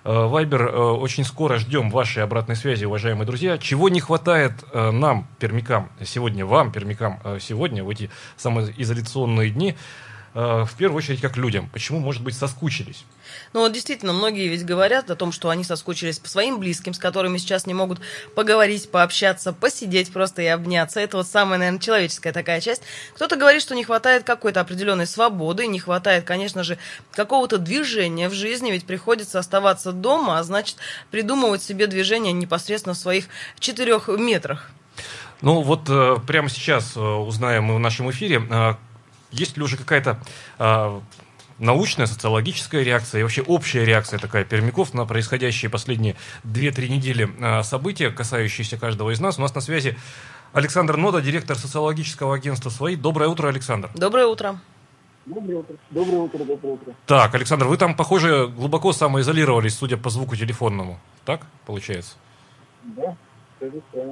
э, 0.03 0.25
Вайбер. 0.25 0.63
Э, 0.63 0.91
очень 0.91 1.23
скоро 1.23 1.57
ждем 1.57 1.89
вашей 1.89 2.23
обратной 2.23 2.57
связи, 2.57 2.83
уважаемые 2.83 3.25
друзья. 3.25 3.57
Чего 3.57 3.87
не 3.87 4.01
хватает 4.01 4.51
э, 4.73 4.91
нам, 4.91 5.29
пермякам, 5.39 5.89
сегодня, 6.03 6.45
вам, 6.45 6.73
пермякам, 6.73 7.21
сегодня, 7.39 7.85
в 7.85 7.89
эти 7.89 8.11
самоизоляционные 8.35 9.49
дни, 9.49 9.75
в 10.35 10.69
первую 10.77 10.97
очередь, 10.97 11.21
как 11.21 11.37
людям. 11.37 11.69
Почему, 11.71 11.99
может 11.99 12.21
быть, 12.21 12.35
соскучились? 12.35 13.05
Ну 13.53 13.61
вот 13.61 13.71
действительно, 13.71 14.11
многие 14.11 14.47
ведь 14.47 14.65
говорят 14.65 15.09
о 15.09 15.15
том, 15.15 15.31
что 15.31 15.49
они 15.49 15.63
соскучились 15.63 16.19
по 16.19 16.27
своим 16.27 16.59
близким, 16.59 16.93
с 16.93 16.99
которыми 16.99 17.37
сейчас 17.37 17.65
не 17.65 17.73
могут 17.73 18.01
поговорить, 18.35 18.91
пообщаться, 18.91 19.53
посидеть 19.53 20.11
просто 20.11 20.41
и 20.41 20.47
обняться. 20.47 20.99
Это 20.99 21.17
вот 21.17 21.27
самая, 21.27 21.57
наверное, 21.57 21.79
человеческая 21.79 22.33
такая 22.33 22.59
часть. 22.59 22.81
Кто-то 23.13 23.37
говорит, 23.37 23.61
что 23.61 23.75
не 23.75 23.85
хватает 23.85 24.25
какой-то 24.25 24.59
определенной 24.59 25.07
свободы, 25.07 25.67
не 25.67 25.79
хватает, 25.79 26.25
конечно 26.25 26.63
же, 26.63 26.77
какого-то 27.11 27.57
движения 27.57 28.27
в 28.27 28.33
жизни, 28.33 28.71
ведь 28.71 28.85
приходится 28.85 29.39
оставаться 29.39 29.93
дома, 29.93 30.37
а 30.39 30.43
значит, 30.43 30.75
придумывать 31.11 31.63
себе 31.63 31.87
движение 31.87 32.33
непосредственно 32.33 32.93
в 32.93 32.97
своих 32.97 33.27
четырех 33.59 34.09
метрах. 34.09 34.69
Ну 35.41 35.61
вот 35.61 35.89
э, 35.89 36.17
прямо 36.25 36.49
сейчас 36.49 36.95
э, 36.95 36.99
узнаем 36.99 37.65
мы 37.65 37.75
в 37.75 37.79
нашем 37.79 38.09
эфире, 38.09 38.41
э, 38.49 38.73
есть 39.35 39.57
ли 39.57 39.63
уже 39.63 39.77
какая-то 39.77 40.19
э, 40.59 40.99
научная, 41.59 42.05
социологическая 42.05 42.83
реакция 42.83 43.19
и 43.19 43.23
вообще 43.23 43.41
общая 43.41 43.85
реакция 43.85 44.19
такая 44.19 44.43
пермяков 44.43 44.93
на 44.93 45.05
происходящие 45.05 45.69
последние 45.69 46.15
2-3 46.43 46.89
недели 46.89 47.29
а, 47.41 47.63
события, 47.63 48.09
касающиеся 48.09 48.77
каждого 48.77 49.11
из 49.11 49.19
нас. 49.19 49.37
У 49.37 49.41
нас 49.41 49.53
на 49.55 49.61
связи 49.61 49.97
Александр 50.53 50.97
Нода, 50.97 51.21
директор 51.21 51.57
социологического 51.57 52.35
агентства 52.35 52.69
«Свои». 52.69 52.95
Доброе 52.95 53.29
утро, 53.29 53.47
Александр. 53.47 53.89
Доброе 53.95 54.27
утро. 54.27 54.59
Доброе 55.25 55.59
утро. 55.59 55.75
Доброе 55.89 56.17
утро, 56.19 56.37
доброе 56.39 56.73
утро. 56.73 56.93
Так, 57.07 57.33
Александр, 57.33 57.65
вы 57.65 57.77
там, 57.77 57.95
похоже, 57.95 58.47
глубоко 58.47 58.93
самоизолировались, 58.93 59.75
судя 59.75 59.97
по 59.97 60.09
звуку 60.09 60.35
телефонному. 60.35 60.99
Так, 61.25 61.41
получается? 61.65 62.15
Да. 62.83 63.15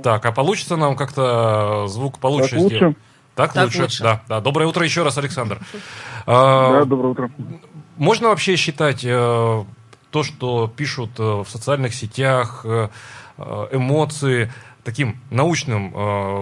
Так, 0.01 0.25
а 0.25 0.31
получится 0.31 0.75
нам 0.75 0.95
как-то 0.95 1.85
звук 1.87 2.17
получше 2.17 2.55
так 2.55 2.59
лучше? 2.59 2.95
Так, 3.35 3.53
так 3.53 3.65
лучше. 3.65 3.81
лучше. 3.81 4.03
Да, 4.03 4.21
да. 4.27 4.41
Доброе 4.41 4.65
утро 4.67 4.83
еще 4.83 5.03
раз, 5.03 5.17
Александр. 5.17 5.59
Да, 6.25 6.81
а, 6.81 6.85
доброе 6.85 7.09
утро. 7.09 7.31
Можно 7.97 8.29
вообще 8.29 8.55
считать 8.55 9.03
э, 9.03 9.63
то, 10.11 10.23
что 10.23 10.71
пишут 10.75 11.11
э, 11.19 11.23
в 11.23 11.45
социальных 11.47 11.93
сетях, 11.93 12.65
э, 12.65 12.87
эмоции, 13.71 14.51
таким 14.83 15.15
научным 15.31 15.91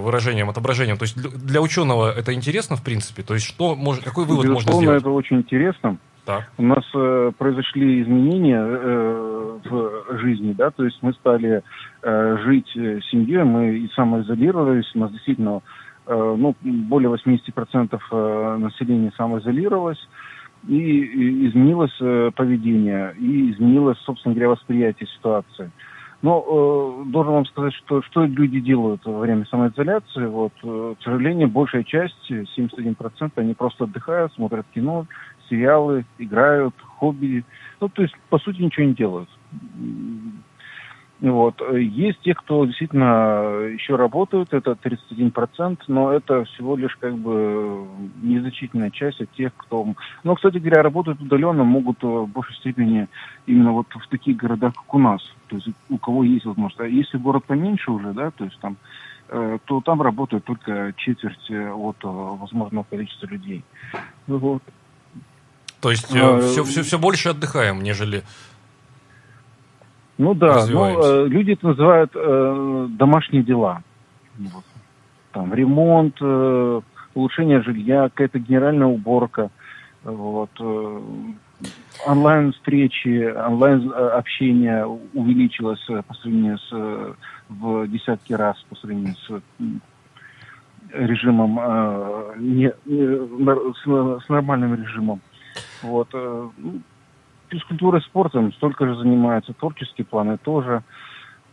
выражением, 0.01 0.49
отображением. 0.49 0.97
То 0.97 1.03
есть 1.03 1.15
для 1.15 1.61
ученого 1.61 2.11
это 2.11 2.33
интересно, 2.33 2.75
в 2.75 2.83
принципе? 2.83 3.21
То 3.21 3.35
есть 3.35 3.45
что, 3.45 3.75
может, 3.75 4.03
какой 4.03 4.25
вывод 4.25 4.45
Безусловно, 4.45 4.71
можно 4.71 4.81
сделать? 4.81 5.01
это 5.01 5.09
очень 5.11 5.37
интересно. 5.37 5.97
Так. 6.25 6.51
У 6.57 6.63
нас 6.63 6.83
э, 6.93 7.31
произошли 7.37 8.03
изменения 8.03 8.63
э, 8.63 9.59
в 9.63 10.17
жизни, 10.19 10.53
да, 10.53 10.69
то 10.69 10.85
есть 10.85 10.99
мы 11.01 11.13
стали 11.13 11.63
э, 12.03 12.37
жить 12.45 12.67
семьей, 13.09 13.43
мы 13.43 13.77
и 13.77 13.89
самоизолировались, 13.95 14.91
у 14.93 14.99
нас 14.99 15.11
действительно 15.11 15.61
ну, 16.15 16.55
более 16.61 17.09
80% 17.11 17.99
э, 18.11 18.57
населения 18.57 19.11
самоизолировалось, 19.17 19.99
и 20.67 21.47
изменилось 21.47 21.95
э, 21.99 22.31
поведение, 22.35 23.15
и 23.17 23.51
изменилось, 23.51 23.97
собственно 23.99 24.35
говоря, 24.35 24.49
восприятие 24.49 25.07
ситуации. 25.07 25.71
Но 26.21 27.03
э, 27.05 27.09
должен 27.09 27.33
вам 27.33 27.45
сказать, 27.47 27.73
что 27.73 28.03
что 28.03 28.25
люди 28.25 28.59
делают 28.59 29.03
во 29.05 29.19
время 29.19 29.45
самоизоляции. 29.45 30.27
Вот, 30.27 30.53
э, 30.63 30.95
к 30.99 31.03
сожалению, 31.03 31.47
большая 31.47 31.83
часть, 31.83 32.29
71%, 32.29 33.31
они 33.35 33.53
просто 33.55 33.85
отдыхают, 33.85 34.31
смотрят 34.33 34.67
кино, 34.73 35.07
сериалы, 35.49 36.05
играют, 36.19 36.75
хобби. 36.99 37.43
Ну, 37.79 37.89
то 37.89 38.03
есть, 38.03 38.15
по 38.29 38.37
сути, 38.37 38.61
ничего 38.61 38.85
не 38.85 38.93
делают. 38.93 39.29
Вот. 41.21 41.61
Есть 41.77 42.19
те, 42.21 42.33
кто 42.33 42.65
действительно 42.65 43.67
еще 43.71 43.95
работают, 43.95 44.53
это 44.53 44.71
31%, 44.71 45.77
но 45.87 46.11
это 46.11 46.45
всего 46.45 46.75
лишь 46.75 46.95
как 46.95 47.15
бы 47.15 47.85
незначительная 48.23 48.89
часть 48.89 49.21
от 49.21 49.31
тех, 49.33 49.51
кто... 49.55 49.85
Но, 50.23 50.35
кстати 50.35 50.57
говоря, 50.57 50.81
работают 50.81 51.21
удаленно, 51.21 51.63
могут 51.63 52.01
в 52.01 52.25
большей 52.25 52.55
степени 52.55 53.07
именно 53.45 53.71
вот 53.71 53.85
в 53.89 54.07
таких 54.07 54.35
городах, 54.37 54.73
как 54.73 54.91
у 54.95 54.99
нас. 54.99 55.21
То 55.47 55.57
есть 55.57 55.67
у 55.89 55.97
кого 55.99 56.23
есть 56.23 56.45
возможность. 56.45 56.79
А 56.79 56.87
если 56.87 57.19
город 57.19 57.45
поменьше 57.45 57.91
уже, 57.91 58.13
да, 58.13 58.31
то 58.31 58.45
есть 58.45 58.59
там 58.59 58.77
э, 59.29 59.59
то 59.65 59.79
там 59.81 60.01
работает 60.01 60.43
только 60.43 60.93
четверть 60.97 61.51
э, 61.51 61.69
от 61.69 61.97
э, 62.03 62.07
возможного 62.07 62.83
количества 62.89 63.27
людей. 63.27 63.63
Вот. 64.25 64.63
То 65.81 65.91
есть 65.91 66.15
а, 66.15 66.39
все, 66.41 66.63
все, 66.63 66.83
все 66.83 66.97
больше 66.97 67.29
отдыхаем, 67.29 67.83
нежели 67.83 68.23
ну 70.21 70.35
да, 70.35 70.65
ну, 70.67 71.03
э, 71.03 71.27
люди 71.27 71.53
это 71.53 71.67
называют 71.69 72.11
э, 72.13 72.87
домашние 72.91 73.41
дела. 73.41 73.81
Вот. 74.37 74.63
Там 75.31 75.51
ремонт, 75.51 76.15
э, 76.21 76.81
улучшение 77.15 77.63
жилья, 77.63 78.03
какая-то 78.03 78.37
генеральная 78.37 78.85
уборка. 78.85 79.49
Вот. 80.03 80.51
Э, 80.59 81.01
онлайн-встречи, 82.05 83.33
онлайн-общение 83.35 84.85
увеличилось 85.13 85.83
э, 85.89 86.03
по 86.07 86.13
сравнению 86.13 86.59
с 86.59 86.69
э, 86.71 87.13
в 87.49 87.87
десятки 87.87 88.33
раз 88.33 88.63
по 88.69 88.75
сравнению 88.75 89.15
с 89.15 89.41
режимом, 90.93 91.59
э, 91.59 92.33
не, 92.37 92.71
не, 92.85 93.73
с, 93.73 94.25
с 94.25 94.29
нормальным 94.29 94.75
режимом. 94.75 95.19
Вот. 95.81 96.13
Э, 97.51 97.55
физкультурой, 97.55 98.01
спортом 98.01 98.53
столько 98.53 98.85
же 98.85 98.95
занимаются, 98.95 99.53
творческие 99.53 100.05
планы 100.05 100.37
тоже. 100.37 100.83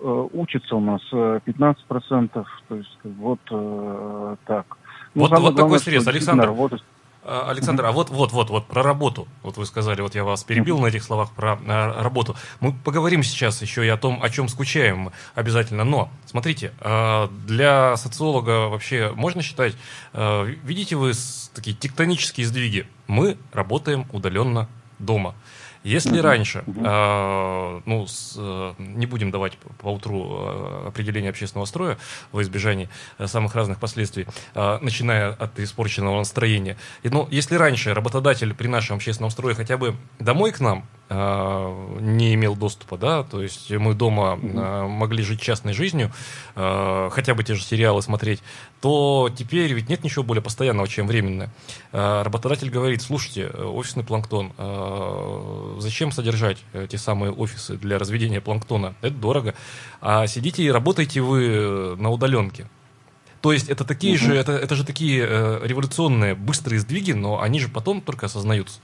э, 0.01 0.29
учатся 0.33 0.77
у 0.77 0.81
нас 0.81 1.01
э, 1.13 1.41
15%, 1.45 2.47
то 2.69 2.75
есть 2.77 2.99
вот 3.03 3.41
э, 3.51 4.37
так. 4.47 4.65
Ну, 5.17 5.23
Вот- 5.23 5.31
вот 5.33 5.39
такой 5.39 5.55
главное, 5.55 5.79
срез, 5.81 6.03
что 6.03 6.11
Александр. 6.13 6.47
работать- 6.47 6.85
Александр, 7.27 7.85
а 7.85 7.91
вот, 7.91 8.09
вот, 8.11 8.31
вот, 8.31 8.49
вот 8.49 8.67
про 8.69 8.85
работу. 8.85 9.27
Вот 9.43 9.57
вы 9.57 9.67
сказали, 9.67 10.01
вот 10.01 10.15
я 10.15 10.23
вас 10.23 10.45
перебил 10.45 10.79
на 10.79 10.87
этих 10.87 11.03
словах 11.03 11.33
про 11.33 11.59
а, 11.67 12.01
работу. 12.01 12.37
Мы 12.61 12.73
поговорим 12.73 13.25
сейчас 13.25 13.61
еще 13.61 13.85
и 13.85 13.89
о 13.89 13.97
том, 13.97 14.23
о 14.23 14.31
чем 14.31 14.47
скучаем 14.47 15.11
обязательно. 15.35 15.83
Но, 15.83 16.11
смотрите, 16.27 16.73
для 17.47 17.97
социолога 17.97 18.69
вообще 18.69 19.13
можно 19.17 19.43
считать, 19.43 19.77
видите 20.15 20.95
вы 20.95 21.13
такие 21.55 21.77
тектонические 21.77 22.47
сдвиги? 22.47 22.87
Мы 23.09 23.37
работаем 23.53 24.07
удаленно 24.13 24.69
дома. 25.01 25.35
Если 25.85 26.19
раньше, 26.19 26.65
а, 26.85 27.81
ну, 27.87 28.07
с, 28.07 28.35
э, 28.37 28.75
не 28.79 29.07
будем 29.07 29.31
давать 29.31 29.57
по- 29.59 29.89
утру 29.91 30.27
э, 30.41 30.89
определение 30.89 31.31
общественного 31.31 31.67
строя 31.67 31.99
во 32.33 32.43
избежание 32.43 32.89
э, 33.19 33.27
самых 33.27 33.55
разных 33.55 33.79
последствий, 33.79 34.27
а, 34.55 34.79
начиная 34.81 35.31
от 35.31 35.59
испорченного 35.59 36.19
настроения. 36.19 36.77
И, 37.03 37.09
ну, 37.09 37.29
если 37.31 37.55
раньше 37.55 37.95
работодатель 37.95 38.55
при 38.55 38.67
нашем 38.69 38.97
общественном 38.97 39.31
строе 39.31 39.55
хотя 39.55 39.77
бы 39.77 39.95
домой 40.19 40.53
к 40.53 40.61
нам 40.61 40.85
не 41.11 42.35
имел 42.35 42.55
доступа, 42.55 42.99
да, 42.99 43.23
то 43.23 43.43
есть 43.43 43.71
мы 43.71 43.95
дома 43.95 44.39
а, 44.43 44.87
могли 44.87 45.23
жить 45.23 45.41
частной 45.41 45.73
жизнью, 45.73 46.13
а, 46.55 47.09
хотя 47.11 47.35
бы 47.35 47.43
те 47.45 47.55
же 47.55 47.63
сериалы 47.63 48.03
смотреть, 48.03 48.43
то 48.83 49.31
теперь 49.35 49.73
ведь 49.73 49.89
нет 49.89 50.05
ничего 50.05 50.23
более 50.23 50.43
постоянного, 50.43 50.87
чем 50.87 51.07
временное. 51.07 51.51
Работодатель 51.93 52.71
говорит, 52.71 53.03
слушайте, 53.03 53.51
э, 53.53 53.65
офисный 53.65 54.05
планктон, 54.05 54.53
зачем 55.81 56.13
содержать 56.13 56.59
э, 56.73 56.87
те 56.89 56.99
самые 56.99 57.33
офисы 57.33 57.77
для 57.77 57.99
разведения 57.99 58.41
планктона? 58.41 58.95
Это 59.01 59.15
дорого. 59.15 59.55
А 60.01 60.27
сидите 60.27 60.63
и 60.63 60.71
работаете 60.71 61.21
вы 61.21 61.47
э, 61.47 61.97
на 61.99 62.11
удаленке. 62.11 62.69
То 63.41 63.53
есть 63.53 63.69
это 63.69 63.85
такие 63.85 64.17
же, 64.17 64.35
это, 64.35 64.53
это 64.53 64.75
же 64.75 64.85
такие 64.85 65.25
э, 65.29 65.61
революционные 65.65 66.35
быстрые 66.35 66.81
сдвиги, 66.81 67.13
но 67.13 67.41
они 67.41 67.61
же 67.61 67.69
потом 67.69 68.01
только 68.01 68.27
осознаются. 68.27 68.81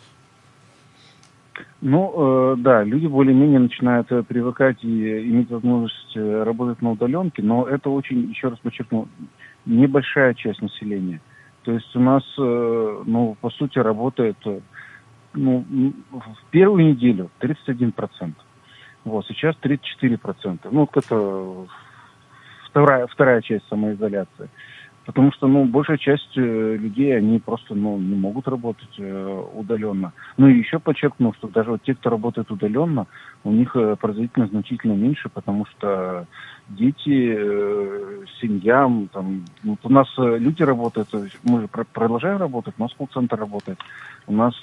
Ну, 1.80 2.12
э, 2.16 2.56
да, 2.58 2.82
люди 2.82 3.06
более-менее 3.06 3.60
начинают 3.60 4.10
э, 4.10 4.22
привыкать 4.22 4.82
и 4.82 5.30
иметь 5.30 5.50
возможность 5.50 6.16
э, 6.16 6.42
работать 6.42 6.82
на 6.82 6.92
удаленке, 6.92 7.42
но 7.42 7.66
это 7.66 7.90
очень, 7.90 8.30
еще 8.30 8.48
раз 8.48 8.58
подчеркну, 8.58 9.08
небольшая 9.66 10.34
часть 10.34 10.62
населения. 10.62 11.20
То 11.62 11.72
есть 11.72 11.94
у 11.94 12.00
нас, 12.00 12.22
э, 12.38 13.02
ну, 13.06 13.36
по 13.40 13.50
сути, 13.50 13.78
работает, 13.78 14.36
э, 14.46 14.60
ну, 15.34 15.64
в 16.10 16.50
первую 16.50 16.86
неделю 16.86 17.30
31%. 17.40 18.34
Вот, 19.04 19.26
сейчас 19.26 19.54
34%. 19.62 20.68
Ну, 20.70 20.88
это 20.92 21.66
вторая, 22.68 23.06
вторая 23.06 23.42
часть 23.42 23.66
самоизоляции. 23.68 24.48
Потому 25.06 25.32
что, 25.32 25.46
ну, 25.46 25.66
большая 25.66 25.98
часть 25.98 26.36
э, 26.36 26.40
людей, 26.40 27.16
они 27.16 27.38
просто, 27.38 27.74
ну, 27.74 27.98
не 27.98 28.14
могут 28.14 28.48
работать 28.48 28.88
э, 28.98 29.44
удаленно. 29.54 30.14
Ну, 30.38 30.48
и 30.48 30.58
еще 30.58 30.78
подчеркну, 30.78 31.34
что 31.34 31.48
даже 31.48 31.72
вот 31.72 31.82
те, 31.82 31.94
кто 31.94 32.08
работает 32.08 32.50
удаленно, 32.50 33.06
у 33.44 33.52
них 33.52 33.76
э, 33.76 33.96
производительность 33.96 34.52
значительно 34.52 34.94
меньше, 34.94 35.28
потому 35.28 35.66
что 35.66 36.26
дети, 36.68 37.36
семьям, 38.40 39.08
там, 39.12 39.44
вот 39.62 39.78
у 39.82 39.88
нас 39.90 40.08
люди 40.16 40.62
работают, 40.62 41.10
мы 41.42 41.60
же 41.60 41.68
про- 41.68 41.84
продолжаем 41.84 42.38
работать, 42.38 42.74
у 42.78 42.82
нас 42.82 42.92
колл-центр 42.94 43.38
работает. 43.38 43.78
У 44.26 44.32
нас 44.32 44.54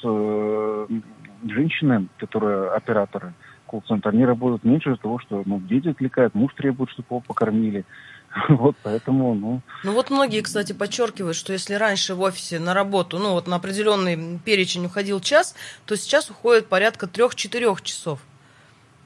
женщины, 1.43 2.07
которые 2.17 2.71
операторы 2.71 3.33
колл-центра, 3.71 4.09
они 4.09 4.25
работают 4.25 4.63
меньше 4.63 4.89
из-за 4.89 5.01
того, 5.01 5.19
что, 5.19 5.43
ну, 5.45 5.59
дети 5.59 5.89
отвлекают, 5.89 6.35
муж 6.35 6.53
требует, 6.55 6.89
чтобы 6.89 7.07
его 7.09 7.21
покормили. 7.21 7.85
Вот 8.49 8.75
поэтому, 8.83 9.33
ну, 9.33 9.61
Ну 9.83 9.93
вот 9.93 10.09
многие, 10.09 10.41
кстати, 10.41 10.73
подчеркивают, 10.73 11.35
что 11.35 11.53
если 11.53 11.73
раньше 11.73 12.15
в 12.15 12.21
офисе 12.21 12.59
на 12.59 12.73
работу, 12.73 13.19
ну 13.19 13.33
вот 13.33 13.47
на 13.47 13.57
определенный 13.57 14.39
перечень 14.39 14.85
уходил 14.85 15.19
час, 15.19 15.55
то 15.85 15.95
сейчас 15.95 16.29
уходит 16.29 16.67
порядка 16.67 17.07
трех-четырех 17.07 17.81
часов. 17.81 18.19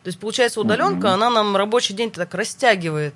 То 0.04 0.10
есть, 0.10 0.20
получается, 0.20 0.62
удаленка, 0.62 1.14
она 1.14 1.32
нам 1.32 1.56
рабочий 1.58 1.96
день 1.96 2.12
так 2.12 2.36
растягивает. 2.36 3.16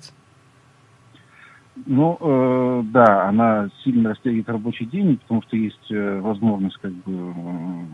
Ну, 1.86 2.18
э, 2.20 2.82
да, 2.86 3.28
она 3.28 3.70
сильно 3.84 4.10
растягивает 4.10 4.48
рабочий 4.48 4.86
день, 4.86 5.16
потому 5.18 5.42
что 5.42 5.56
есть 5.56 5.90
э, 5.90 6.20
возможность 6.20 6.76
как 6.78 6.92
бы 6.92 7.32
э, 7.32 7.84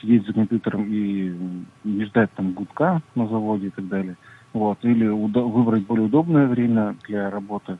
сидеть 0.00 0.26
за 0.26 0.32
компьютером 0.32 0.84
и 0.88 1.32
не 1.84 2.04
ждать 2.06 2.32
там 2.32 2.52
гудка 2.52 3.00
на 3.14 3.28
заводе 3.28 3.68
и 3.68 3.70
так 3.70 3.86
далее. 3.86 4.16
Вот. 4.52 4.78
Или 4.82 5.06
уда- 5.06 5.42
выбрать 5.42 5.86
более 5.86 6.06
удобное 6.06 6.46
время 6.46 6.96
для 7.06 7.30
работы. 7.30 7.78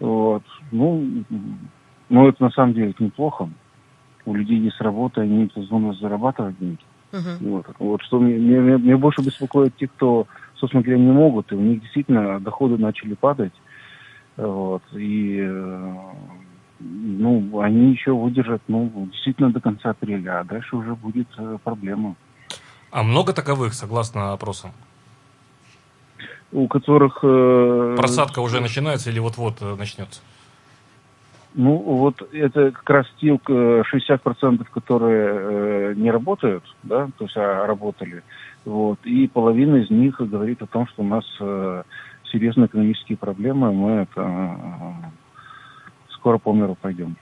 Вот. 0.00 0.42
Ну, 0.70 1.24
ну, 2.08 2.28
это 2.28 2.42
на 2.44 2.50
самом 2.50 2.74
деле 2.74 2.94
неплохо. 2.98 3.48
У 4.24 4.34
людей 4.34 4.58
есть 4.58 4.80
работа, 4.80 5.22
они 5.22 5.36
имеют 5.36 5.56
возможность 5.56 6.00
зарабатывать 6.00 6.58
деньги. 6.58 6.80
Мгм. 7.12 7.38
Вот, 7.40 7.66
вот 7.78 8.02
что 8.02 8.20
мне, 8.20 8.34
мне, 8.34 8.76
мне- 8.76 8.96
больше 8.96 9.22
беспокоит 9.22 9.74
те, 9.76 9.88
кто, 9.88 10.26
собственно 10.56 10.82
говоря, 10.82 11.00
не 11.00 11.10
могут, 11.10 11.50
и 11.50 11.54
у 11.54 11.60
них 11.60 11.80
действительно 11.80 12.38
доходы 12.40 12.76
начали 12.76 13.14
падать. 13.14 13.54
Вот, 14.36 14.82
и 14.92 15.40
ну, 16.80 17.60
они 17.60 17.92
еще 17.92 18.12
выдержат, 18.12 18.62
ну, 18.68 19.08
действительно 19.10 19.50
до 19.50 19.60
конца 19.60 19.90
апреля, 19.90 20.40
а 20.40 20.44
дальше 20.44 20.76
уже 20.76 20.94
будет 20.94 21.28
э, 21.36 21.58
проблема. 21.64 22.14
А 22.90 23.02
много 23.02 23.32
таковых, 23.32 23.74
согласно 23.74 24.32
опросам? 24.32 24.70
У 26.52 26.66
которых... 26.66 27.18
э, 27.22 27.94
Просадка 27.98 28.40
уже 28.40 28.60
начинается 28.60 29.10
или 29.10 29.18
вот-вот 29.18 29.60
э, 29.60 29.74
начнется? 29.74 30.20
Ну, 31.54 31.76
вот 31.76 32.22
это 32.32 32.70
как 32.70 32.88
раз 32.88 33.06
те, 33.20 33.38
э, 33.48 33.82
60%, 33.92 34.66
которые 34.72 35.28
э, 35.90 35.94
не 35.96 36.10
работают, 36.10 36.64
да, 36.82 37.08
то 37.18 37.24
есть 37.24 37.36
а 37.36 37.66
работали, 37.66 38.22
вот, 38.64 38.98
и 39.04 39.26
половина 39.26 39.76
из 39.76 39.90
них 39.90 40.20
говорит 40.20 40.62
о 40.62 40.66
том, 40.66 40.86
что 40.88 41.02
у 41.02 41.06
нас 41.06 41.24
э, 41.40 41.82
серьезные 42.30 42.66
экономические 42.66 43.18
проблемы, 43.18 43.72
мы 43.72 43.90
это 44.02 44.20
э, 44.20 45.08
скоро 46.10 46.38
по 46.38 46.52
миру 46.52 46.76
пойдем. 46.80 47.16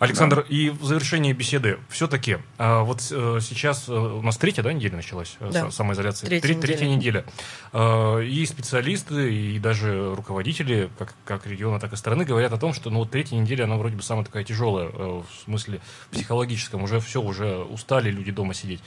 Александр, 0.00 0.46
и 0.48 0.70
в 0.70 0.82
завершении 0.84 1.32
беседы, 1.34 1.78
все-таки, 1.90 2.38
а, 2.56 2.82
вот 2.84 3.06
э, 3.10 3.38
сейчас 3.42 3.86
э, 3.88 3.92
у 3.92 4.22
нас 4.22 4.38
третья, 4.38 4.62
да, 4.62 4.72
неделя 4.72 4.96
началась 4.96 5.36
э, 5.40 5.50
Да. 5.52 5.66
са- 5.66 5.70
самоизоляция? 5.70 6.26
Третья 6.28 6.48
Тре- 6.48 6.60
третья 6.60 6.86
неделя. 6.86 7.24
А, 7.72 8.18
И 8.20 8.46
специалисты, 8.46 9.32
и 9.34 9.58
даже 9.58 10.14
руководители, 10.14 10.88
как, 10.98 11.14
как 11.26 11.46
региона, 11.46 11.78
так 11.78 11.92
и 11.92 11.96
страны, 11.96 12.24
говорят 12.24 12.52
о 12.54 12.56
том, 12.58 12.72
что 12.72 12.88
ну, 12.88 13.00
вот 13.00 13.10
третья 13.10 13.36
неделя, 13.36 13.64
она 13.64 13.76
вроде 13.76 13.96
бы 13.96 14.02
самая 14.02 14.24
такая 14.24 14.42
тяжелая, 14.42 14.88
в 14.88 15.26
смысле 15.44 15.80
психологическом, 16.10 16.82
уже 16.82 16.98
все, 17.00 17.20
уже 17.20 17.58
устали 17.58 18.10
люди 18.10 18.32
дома 18.32 18.54
сидеть. 18.54 18.80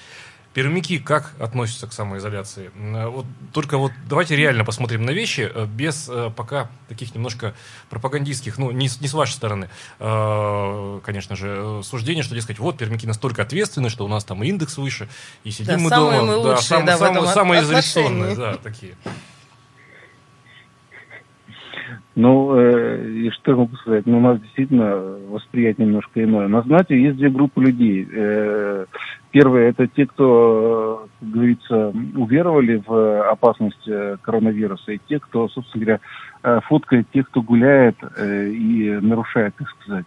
Пермяки 0.53 0.99
как 0.99 1.33
относятся 1.39 1.87
к 1.87 1.93
самоизоляции? 1.93 2.69
М, 2.75 3.09
Вот, 3.11 3.25
только 3.53 3.77
вот 3.79 3.91
давайте 4.07 4.35
реально 4.35 4.63
посмотрим 4.63 5.03
на 5.03 5.09
вещи, 5.09 5.49
э, 5.53 5.65
без 5.65 6.07
э, 6.09 6.29
пока 6.35 6.69
таких 6.87 7.15
немножко 7.15 7.55
пропагандистских, 7.89 8.59
ну, 8.59 8.69
не, 8.69 8.87
с- 8.87 9.01
не 9.01 9.07
с 9.07 9.13
вашей 9.15 9.31
стороны, 9.33 9.67
э, 9.99 10.99
конечно 11.03 11.35
же, 11.35 11.47
э, 11.57 11.81
суждения, 11.83 12.21
что, 12.21 12.35
дескать, 12.35 12.59
вот, 12.59 12.77
пермяки 12.77 13.07
настолько 13.07 13.41
ответственны, 13.41 13.89
что 13.89 14.05
у 14.05 14.07
нас 14.07 14.23
там 14.25 14.43
и 14.43 14.47
индекс 14.47 14.77
выше, 14.77 15.09
и 15.43 15.49
сидим 15.49 15.77
Да, 15.77 15.83
мы 15.83 15.89
самые 15.89 16.19
дома. 16.19 16.31
мы 16.33 16.37
лучшие, 16.37 16.61
сам- 16.61 16.85
да, 16.85 16.97
сам- 16.97 17.11
этом 17.13 17.23
от- 17.23 17.33
самоизоляционные, 17.33 18.35
да, 18.35 18.53
такие. 18.57 18.93
Ну, 22.15 22.55
э, 22.55 23.09
и 23.09 23.31
что 23.31 23.51
я 23.51 23.57
могу 23.57 23.75
сказать? 23.77 24.05
Ну, 24.05 24.19
у 24.19 24.21
нас 24.21 24.39
действительно 24.39 24.95
восприятие 25.29 25.87
немножко 25.87 26.23
иное. 26.23 26.47
На 26.47 26.61
знаете, 26.61 27.01
есть 27.01 27.17
две 27.17 27.29
группы 27.31 27.59
людей. 27.59 28.07
Э, 28.13 28.85
Первое, 29.33 29.69
это 29.69 29.87
те, 29.87 30.05
кто, 30.05 31.07
э, 31.07 31.07
как 31.19 31.29
говорится, 31.31 31.87
уверовали 32.15 32.83
в 32.85 33.31
опасность 33.31 33.87
э, 33.87 34.17
коронавируса, 34.21 34.91
и 34.91 34.99
те, 35.09 35.19
кто, 35.19 35.49
собственно 35.49 35.83
говоря, 35.83 35.99
э, 36.43 36.59
фоткает 36.67 37.09
тех, 37.09 37.27
кто 37.29 37.41
гуляет 37.41 37.95
э, 38.15 38.49
и 38.49 38.91
нарушает, 39.01 39.55
так 39.55 39.67
сказать. 39.69 40.05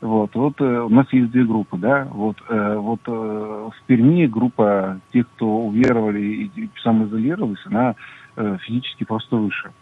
Вот, 0.00 0.32
вот 0.36 0.60
э, 0.60 0.64
у 0.64 0.88
нас 0.90 1.12
есть 1.12 1.32
две 1.32 1.42
группы, 1.42 1.76
да. 1.76 2.06
Вот, 2.12 2.36
э, 2.48 2.76
вот 2.76 3.00
э, 3.08 3.10
в 3.10 3.74
Перми 3.88 4.26
группа 4.26 5.00
тех, 5.12 5.26
кто 5.34 5.46
уверовали 5.46 6.20
и, 6.20 6.70
самоизолировались, 6.80 7.66
она 7.66 7.96
э, 8.36 8.58
физически 8.60 9.02
просто 9.02 9.34
выше. 9.34 9.72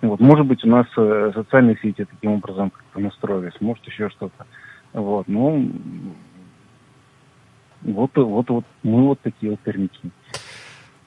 Вот, 0.00 0.20
может 0.20 0.46
быть, 0.46 0.64
у 0.64 0.68
нас 0.68 0.86
э, 0.96 1.32
социальные 1.34 1.76
сети 1.82 2.06
таким 2.10 2.32
образом 2.32 2.70
как-то 2.70 2.98
настроились, 2.98 3.60
может, 3.60 3.86
еще 3.86 4.08
что-то. 4.08 4.46
Вот, 4.94 5.28
ну, 5.28 5.70
вот, 7.92 8.10
вот, 8.16 8.48
вот, 8.48 8.64
мы 8.82 9.02
вот 9.08 9.20
такие 9.20 9.50
вот 9.52 9.60
пермяки. 9.60 10.10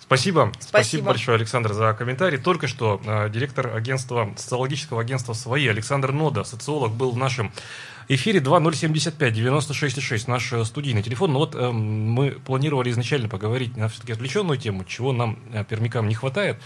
Спасибо. 0.10 0.52
Спасибо. 0.54 0.68
Спасибо. 0.70 1.06
большое, 1.06 1.36
Александр, 1.36 1.74
за 1.74 1.94
комментарий. 1.94 2.39
Только 2.39 2.68
что 2.68 3.00
э, 3.06 3.30
директор 3.30 3.76
агентства, 3.76 4.34
социологического 4.38 5.02
агентства 5.02 5.34
«Свои» 5.34 5.68
Александр 5.68 6.12
Нода, 6.12 6.44
социолог, 6.44 6.94
был 6.94 7.12
в 7.12 7.18
нашем 7.18 7.52
эфире 8.08 8.39
2075-96,6, 8.39 10.24
наш 10.26 10.52
э, 10.52 10.65
студийный 10.65 11.04
телефон. 11.04 11.34
Но 11.34 11.39
вот 11.39 11.54
э, 11.54 11.70
мы 11.70 12.32
планировали 12.32 12.89
изначально 12.89 13.30
поговорить 13.30 13.78
на 13.78 13.88
все-таки 13.88 14.13
отвлеченную 14.13 14.58
тему, 14.58 14.84
чего 14.84 15.13
нам, 15.13 15.38
э, 15.54 15.63
пермякам, 15.63 16.08
не 16.08 16.15
хватает. 16.15 16.58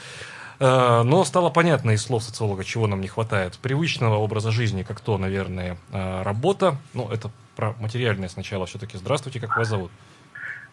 Э, 0.59 1.01
но 1.03 1.25
стало 1.25 1.49
понятно 1.49 1.91
из 1.91 2.01
слов 2.01 2.23
социолога, 2.23 2.63
чего 2.63 2.87
нам 2.87 3.01
не 3.01 3.09
хватает. 3.09 3.57
Привычного 3.61 4.15
образа 4.15 4.51
жизни, 4.51 4.83
как 4.83 5.01
то, 5.01 5.17
наверное, 5.17 5.77
э, 5.91 6.21
работа. 6.23 6.77
Ну, 6.93 7.09
это 7.09 7.29
про 7.55 7.73
материальное 7.79 8.29
сначала 8.29 8.65
все-таки. 8.65 8.97
Здравствуйте, 8.97 9.39
как 9.39 9.55
вас 9.57 9.67
зовут? 9.67 9.91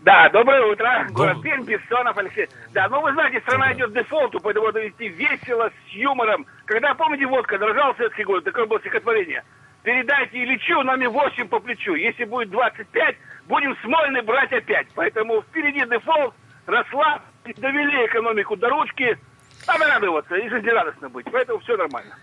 Да, 0.01 0.31
доброе 0.31 0.65
утро. 0.65 1.05
Доб- 1.09 1.13
Город 1.13 1.43
Пермь, 1.43 1.65
Бессонов 1.65 2.17
Алексей. 2.17 2.49
Да, 2.73 2.89
ну 2.89 3.03
вы 3.03 3.13
знаете, 3.13 3.41
страна 3.41 3.73
идет 3.75 3.91
к 3.91 3.95
дефолту, 3.95 4.41
поэтому 4.41 4.67
надо 4.67 4.81
вести 4.81 5.09
весело, 5.09 5.69
с 5.71 5.89
юмором. 5.93 6.47
Когда, 6.65 6.95
помните, 6.95 7.27
водка 7.27 7.59
дрожал 7.59 7.93
в 7.93 7.97
советский 7.99 8.25
год, 8.25 8.45
такое 8.45 8.65
было 8.67 8.81
стихотворение. 8.81 9.45
Передайте 9.83 10.43
Ильичу, 10.43 10.83
нами 10.83 11.07
8 11.07 11.49
по 11.49 11.61
плечу. 11.61 11.95
Если 11.95 12.25
будет 12.25 12.51
25, 12.51 13.17
будем 13.47 13.77
Смольный 13.83 14.23
брать 14.23 14.53
опять. 14.53 14.87
Поэтому 14.95 15.43
впереди 15.43 15.81
дефолт, 15.81 16.35
расслаб, 16.67 17.23
довели 17.45 18.07
экономику 18.07 18.57
до 18.57 18.69
ручки. 18.71 19.19
Надо 19.67 19.87
радоваться 19.87 20.35
и 20.37 20.49
жизнерадостно 20.49 21.11
быть. 21.11 21.27
Поэтому 21.31 21.59
все 21.61 21.77
нормально. 21.77 22.15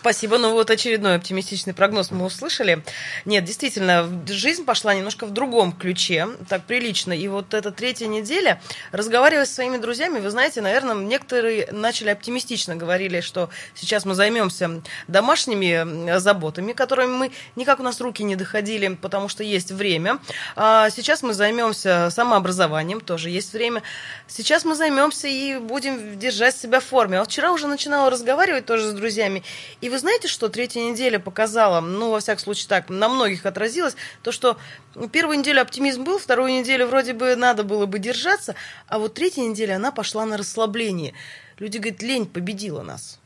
Спасибо. 0.00 0.38
Ну 0.38 0.52
вот 0.52 0.70
очередной 0.70 1.16
оптимистичный 1.16 1.74
прогноз 1.74 2.12
мы 2.12 2.24
услышали. 2.24 2.84
Нет, 3.24 3.42
действительно, 3.44 4.08
жизнь 4.28 4.64
пошла 4.64 4.94
немножко 4.94 5.26
в 5.26 5.32
другом 5.32 5.72
ключе, 5.72 6.28
так 6.48 6.62
прилично. 6.62 7.12
И 7.12 7.26
вот 7.26 7.52
эта 7.52 7.72
третья 7.72 8.06
неделя, 8.06 8.62
разговаривая 8.92 9.44
со 9.44 9.54
своими 9.54 9.76
друзьями, 9.76 10.20
вы 10.20 10.30
знаете, 10.30 10.60
наверное, 10.60 10.94
некоторые 10.94 11.66
начали 11.72 12.10
оптимистично 12.10 12.76
говорили, 12.76 13.20
что 13.20 13.50
сейчас 13.74 14.04
мы 14.04 14.14
займемся 14.14 14.82
домашними 15.08 16.16
заботами, 16.18 16.74
которыми 16.74 17.16
мы 17.16 17.32
никак 17.56 17.80
у 17.80 17.82
нас 17.82 18.00
руки 18.00 18.22
не 18.22 18.36
доходили, 18.36 18.94
потому 18.94 19.28
что 19.28 19.42
есть 19.42 19.72
время. 19.72 20.20
А 20.54 20.90
сейчас 20.90 21.24
мы 21.24 21.34
займемся 21.34 22.10
самообразованием, 22.12 23.00
тоже 23.00 23.30
есть 23.30 23.52
время. 23.52 23.82
Сейчас 24.28 24.64
мы 24.64 24.76
займемся 24.76 25.26
и 25.26 25.56
будем 25.58 26.20
держать 26.20 26.56
себя 26.56 26.78
в 26.78 26.84
форме. 26.84 27.18
А 27.18 27.24
вчера 27.24 27.50
уже 27.50 27.66
начинала 27.66 28.10
разговаривать 28.10 28.64
тоже 28.64 28.90
с 28.90 28.92
друзьями, 28.92 29.42
и 29.80 29.87
вы 29.88 29.98
знаете, 29.98 30.28
что 30.28 30.48
третья 30.48 30.80
неделя 30.80 31.18
показала, 31.18 31.80
ну, 31.80 32.10
во 32.10 32.20
всяком 32.20 32.42
случае, 32.42 32.68
так, 32.68 32.88
на 32.88 33.08
многих 33.08 33.46
отразилось, 33.46 33.96
то, 34.22 34.32
что 34.32 34.58
первую 35.12 35.38
неделю 35.38 35.62
оптимизм 35.62 36.04
был, 36.04 36.18
вторую 36.18 36.52
неделю 36.52 36.86
вроде 36.86 37.12
бы 37.12 37.36
надо 37.36 37.64
было 37.64 37.86
бы 37.86 37.98
держаться, 37.98 38.54
а 38.86 38.98
вот 38.98 39.14
третья 39.14 39.42
неделя, 39.42 39.76
она 39.76 39.92
пошла 39.92 40.26
на 40.26 40.36
расслабление. 40.36 41.14
Люди 41.58 41.78
говорят, 41.78 42.02
лень 42.02 42.26
победила 42.26 42.82
нас. 42.82 43.18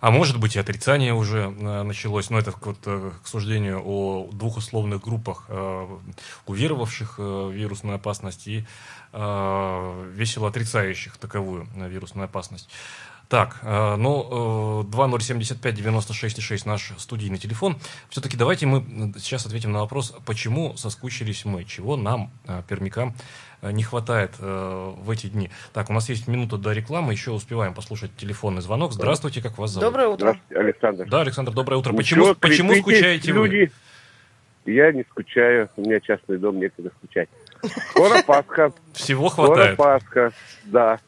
А 0.00 0.10
может 0.10 0.38
быть 0.38 0.56
и 0.56 0.58
отрицание 0.58 1.14
уже 1.14 1.54
э, 1.58 1.82
началось, 1.82 2.30
но 2.30 2.38
это 2.38 2.52
вот, 2.60 2.78
э, 2.86 3.10
к 3.22 3.26
суждению 3.26 3.82
о 3.84 4.28
двух 4.30 4.58
условных 4.58 5.02
группах, 5.02 5.46
э, 5.48 5.86
уверовавших 6.46 7.18
в 7.18 7.50
вирусную 7.50 7.96
опасность 7.96 8.46
и 8.46 8.64
весело 9.12 10.48
отрицающих 10.48 11.16
таковую 11.16 11.66
вирусную 11.74 12.26
опасность. 12.26 12.68
Так, 13.28 13.58
э, 13.62 13.96
ну, 13.96 14.82
э, 14.82 14.96
2075-96-6 14.96 16.66
наш 16.66 16.92
студийный 16.96 17.38
телефон. 17.38 17.76
Все-таки 18.08 18.36
давайте 18.36 18.66
мы 18.66 18.78
э, 18.78 19.18
сейчас 19.18 19.46
ответим 19.46 19.72
на 19.72 19.80
вопрос, 19.80 20.14
почему 20.24 20.76
соскучились 20.76 21.44
мы, 21.44 21.64
чего 21.64 21.96
нам, 21.96 22.30
э, 22.46 22.62
пермякам, 22.68 23.14
э, 23.62 23.72
не 23.72 23.82
хватает 23.82 24.34
э, 24.38 24.94
в 24.96 25.10
эти 25.10 25.26
дни. 25.26 25.50
Так, 25.72 25.90
у 25.90 25.92
нас 25.92 26.08
есть 26.08 26.28
минута 26.28 26.56
до 26.56 26.70
рекламы, 26.70 27.12
еще 27.12 27.32
успеваем 27.32 27.74
послушать 27.74 28.16
телефонный 28.16 28.62
звонок. 28.62 28.92
Здравствуйте, 28.92 29.42
как 29.42 29.58
вас 29.58 29.72
зовут? 29.72 29.88
Доброе 29.88 30.06
утро. 30.06 30.26
Здравствуйте, 30.26 30.60
Александр. 30.60 31.08
Да, 31.08 31.20
Александр, 31.22 31.52
доброе 31.52 31.76
утро. 31.78 31.92
Почему, 31.94 32.32
почему 32.36 32.76
скучаете 32.76 33.32
вы? 33.32 33.48
люди? 33.48 33.72
Я 34.66 34.92
не 34.92 35.02
скучаю, 35.02 35.68
у 35.76 35.80
меня 35.80 35.98
частный 35.98 36.38
дом, 36.38 36.60
некогда 36.60 36.90
скучать. 36.98 37.28
Скоро 37.90 38.22
Пасха, 38.26 38.72
Всего 38.92 39.30
скоро 39.30 39.46
хватает. 39.46 39.76
Пасха, 39.76 40.32
да. 40.64 41.00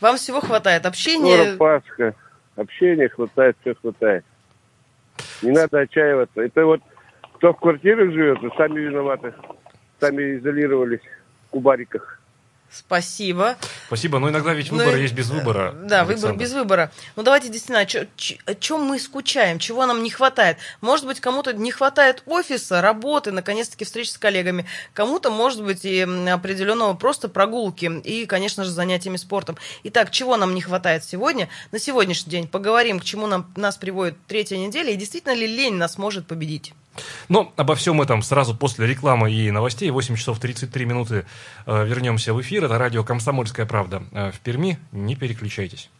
Вам 0.00 0.16
всего 0.16 0.40
хватает 0.40 0.82
Скоро 0.82 0.90
общения. 0.90 1.56
Пасха, 1.56 2.14
общения 2.56 3.08
хватает, 3.08 3.56
все 3.60 3.74
хватает. 3.74 4.24
Не 5.42 5.50
надо 5.50 5.80
отчаиваться. 5.80 6.40
Это 6.40 6.64
вот 6.64 6.80
кто 7.34 7.52
в 7.52 7.56
квартирах 7.58 8.12
живет, 8.12 8.40
вы 8.40 8.50
сами 8.56 8.80
виноваты. 8.80 9.32
Сами 9.98 10.36
изолировались 10.36 11.00
в 11.46 11.50
кубариках. 11.50 12.19
Спасибо. 12.72 13.56
Спасибо, 13.88 14.18
но 14.18 14.28
иногда 14.30 14.52
ведь 14.54 14.70
Ну 14.70 14.78
выбор 14.78 14.96
и- 14.96 15.02
есть 15.02 15.14
без 15.14 15.28
выбора. 15.28 15.72
Да, 15.72 16.04
выбор 16.04 16.12
Александр. 16.14 16.40
без 16.40 16.52
выбора. 16.52 16.92
Ну 17.16 17.22
давайте 17.22 17.48
действительно, 17.48 17.84
чё- 17.86 18.06
о 18.46 18.54
чем 18.54 18.82
мы 18.82 18.98
скучаем, 19.00 19.58
чего 19.58 19.86
нам 19.86 20.02
не 20.02 20.10
хватает? 20.10 20.58
Может 20.80 21.06
быть, 21.06 21.20
кому-то 21.20 21.52
не 21.52 21.72
хватает 21.72 22.22
офиса, 22.26 22.80
работы, 22.80 23.32
наконец-таки 23.32 23.84
встречи 23.84 24.10
с 24.10 24.18
коллегами. 24.18 24.66
Кому-то, 24.94 25.30
может 25.30 25.64
быть, 25.64 25.84
и 25.84 26.00
определенного 26.02 26.94
просто 26.94 27.28
прогулки 27.28 27.90
и, 28.04 28.26
конечно 28.26 28.64
же, 28.64 28.70
занятиями 28.70 29.16
спортом. 29.16 29.56
Итак, 29.84 30.10
чего 30.10 30.36
нам 30.36 30.54
не 30.54 30.60
хватает 30.60 31.04
сегодня? 31.04 31.48
На 31.72 31.78
сегодняшний 31.80 32.30
день 32.30 32.46
поговорим, 32.46 33.00
к 33.00 33.04
чему 33.04 33.26
нам, 33.26 33.52
нас 33.56 33.76
приводит 33.76 34.16
третья 34.28 34.56
неделя, 34.56 34.92
и 34.92 34.96
действительно 34.96 35.32
ли 35.34 35.46
лень 35.46 35.74
нас 35.74 35.98
может 35.98 36.26
победить. 36.26 36.72
Но 37.28 37.52
обо 37.56 37.74
всем 37.74 38.00
этом 38.02 38.22
сразу 38.22 38.54
после 38.54 38.86
рекламы 38.86 39.32
и 39.32 39.50
новостей. 39.50 39.90
8 39.90 40.16
часов 40.16 40.38
33 40.38 40.84
минуты 40.84 41.24
э, 41.66 41.86
вернемся 41.86 42.34
в 42.34 42.40
эфир. 42.40 42.64
Это 42.64 42.78
радио 42.78 43.04
«Комсомольская 43.04 43.66
правда» 43.66 44.02
э, 44.12 44.30
в 44.32 44.40
Перми. 44.40 44.78
Не 44.92 45.16
переключайтесь. 45.16 45.90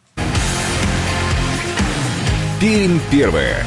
Пермь 2.59 2.99
первая. 3.09 3.65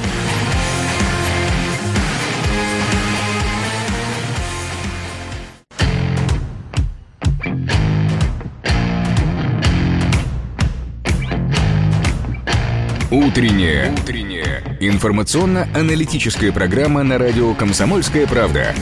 Утренняя. 13.15 13.93
Утренняя. 13.93 14.61
Информационно-аналитическая 14.81 16.51
программа 16.51 17.05
на 17.05 17.17
радио 17.17 17.55
«Комсомольская 17.55 18.27
правда». 18.27 18.75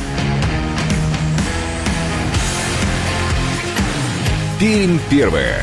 Пермь 4.58 4.98
первая. 5.10 5.62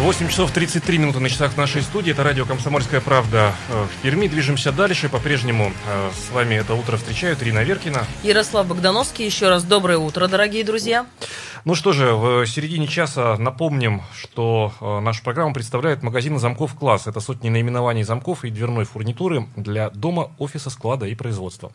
8 0.00 0.28
часов 0.28 0.50
33 0.50 0.96
минуты 0.96 1.20
на 1.20 1.28
часах 1.28 1.58
нашей 1.58 1.82
студии. 1.82 2.12
Это 2.12 2.24
радио 2.24 2.46
«Комсомольская 2.46 3.02
правда» 3.02 3.54
э, 3.68 3.84
в 3.84 4.02
Перми. 4.02 4.28
Движемся 4.28 4.72
дальше. 4.72 5.10
По-прежнему 5.10 5.72
э, 5.86 6.10
с 6.10 6.32
вами 6.32 6.54
это 6.54 6.74
утро 6.74 6.96
встречают 6.96 7.42
Ирина 7.42 7.62
Веркина. 7.62 8.06
Ярослав 8.22 8.66
Богдановский, 8.66 9.26
еще 9.26 9.50
раз 9.50 9.62
доброе 9.62 9.98
утро, 9.98 10.26
дорогие 10.26 10.64
друзья. 10.64 11.04
Ну 11.66 11.74
что 11.74 11.92
же, 11.92 12.14
в 12.14 12.46
середине 12.46 12.86
часа 12.86 13.36
напомним, 13.36 14.00
что 14.14 14.72
э, 14.80 15.00
наша 15.00 15.22
программа 15.22 15.52
представляет 15.52 16.02
магазин 16.02 16.38
замков 16.38 16.74
«Класс». 16.74 17.06
Это 17.06 17.20
сотни 17.20 17.50
наименований 17.50 18.02
замков 18.02 18.44
и 18.46 18.50
дверной 18.50 18.86
фурнитуры 18.86 19.46
для 19.56 19.90
дома, 19.90 20.32
офиса, 20.38 20.70
склада 20.70 21.04
и 21.04 21.14
производства. 21.14 21.70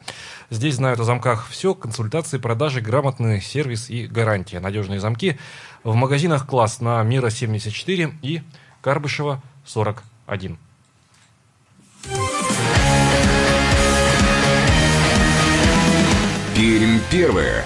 Здесь 0.49 0.75
знают 0.75 0.99
о 0.99 1.03
замках 1.03 1.47
все, 1.49 1.75
консультации, 1.75 2.39
продажи, 2.39 2.81
грамотный 2.81 3.41
сервис 3.41 3.91
и 3.91 4.07
гарантия. 4.07 4.59
Надежные 4.59 4.99
замки 4.99 5.37
в 5.83 5.93
магазинах 5.93 6.47
«Класс» 6.47 6.81
на 6.81 7.03
Мира 7.03 7.29
74 7.29 8.15
и 8.23 8.41
Карбышева 8.81 9.39
41. 9.65 10.57
Пермь 16.55 16.99
первая. 17.11 17.65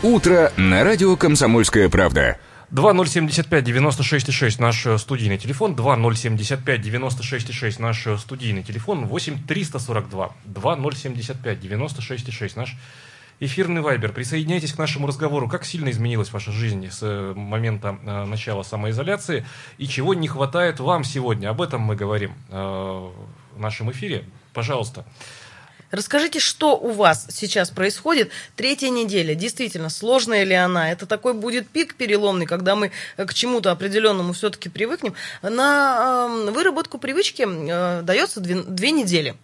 Утро 0.00 0.52
на 0.56 0.84
радио 0.84 1.16
«Комсомольская 1.16 1.88
правда». 1.88 2.38
2075-96-6 2.70 4.60
наш 4.60 4.86
э, 4.86 4.96
студийный 4.96 5.38
телефон, 5.38 5.74
2075-96-6 5.74 7.82
наш 7.82 8.06
э, 8.06 8.16
студийный 8.16 8.62
телефон, 8.62 9.06
8-342 9.06 10.30
2075-96-6 10.46 12.52
наш 12.54 12.76
эфирный 13.40 13.80
вайбер. 13.80 14.12
Присоединяйтесь 14.12 14.72
к 14.72 14.78
нашему 14.78 15.08
разговору. 15.08 15.48
Как 15.48 15.64
сильно 15.64 15.90
изменилась 15.90 16.32
ваша 16.32 16.52
жизнь 16.52 16.88
с 16.88 17.00
э, 17.02 17.32
момента 17.34 17.98
начала 18.24 18.62
самоизоляции 18.62 19.44
и 19.78 19.88
чего 19.88 20.14
не 20.14 20.28
хватает 20.28 20.78
вам 20.78 21.02
сегодня? 21.02 21.50
Об 21.50 21.60
этом 21.60 21.80
мы 21.80 21.96
говорим 21.96 22.34
в 22.48 23.12
нашем 23.56 23.90
эфире. 23.90 24.26
Пожалуйста. 24.54 25.04
Расскажите, 25.90 26.38
что 26.38 26.76
у 26.76 26.90
вас 26.90 27.26
сейчас 27.30 27.70
происходит? 27.70 28.30
Третья 28.56 28.90
неделя, 28.90 29.34
действительно, 29.34 29.88
сложная 29.88 30.44
ли 30.44 30.54
она? 30.54 30.92
Это 30.92 31.06
такой 31.06 31.32
будет 31.32 31.68
пик 31.68 31.94
переломный, 31.94 32.44
когда 32.44 32.76
мы 32.76 32.90
э, 33.16 33.24
к 33.24 33.32
чему-то 33.32 33.70
определенному 33.70 34.34
все-таки 34.34 34.68
привыкнем. 34.68 35.14
На 35.40 36.28
э, 36.28 36.50
выработку 36.50 36.98
привычки 36.98 37.46
э, 37.48 38.02
дается 38.02 38.40
две 38.40 38.90
недели. 38.90 39.34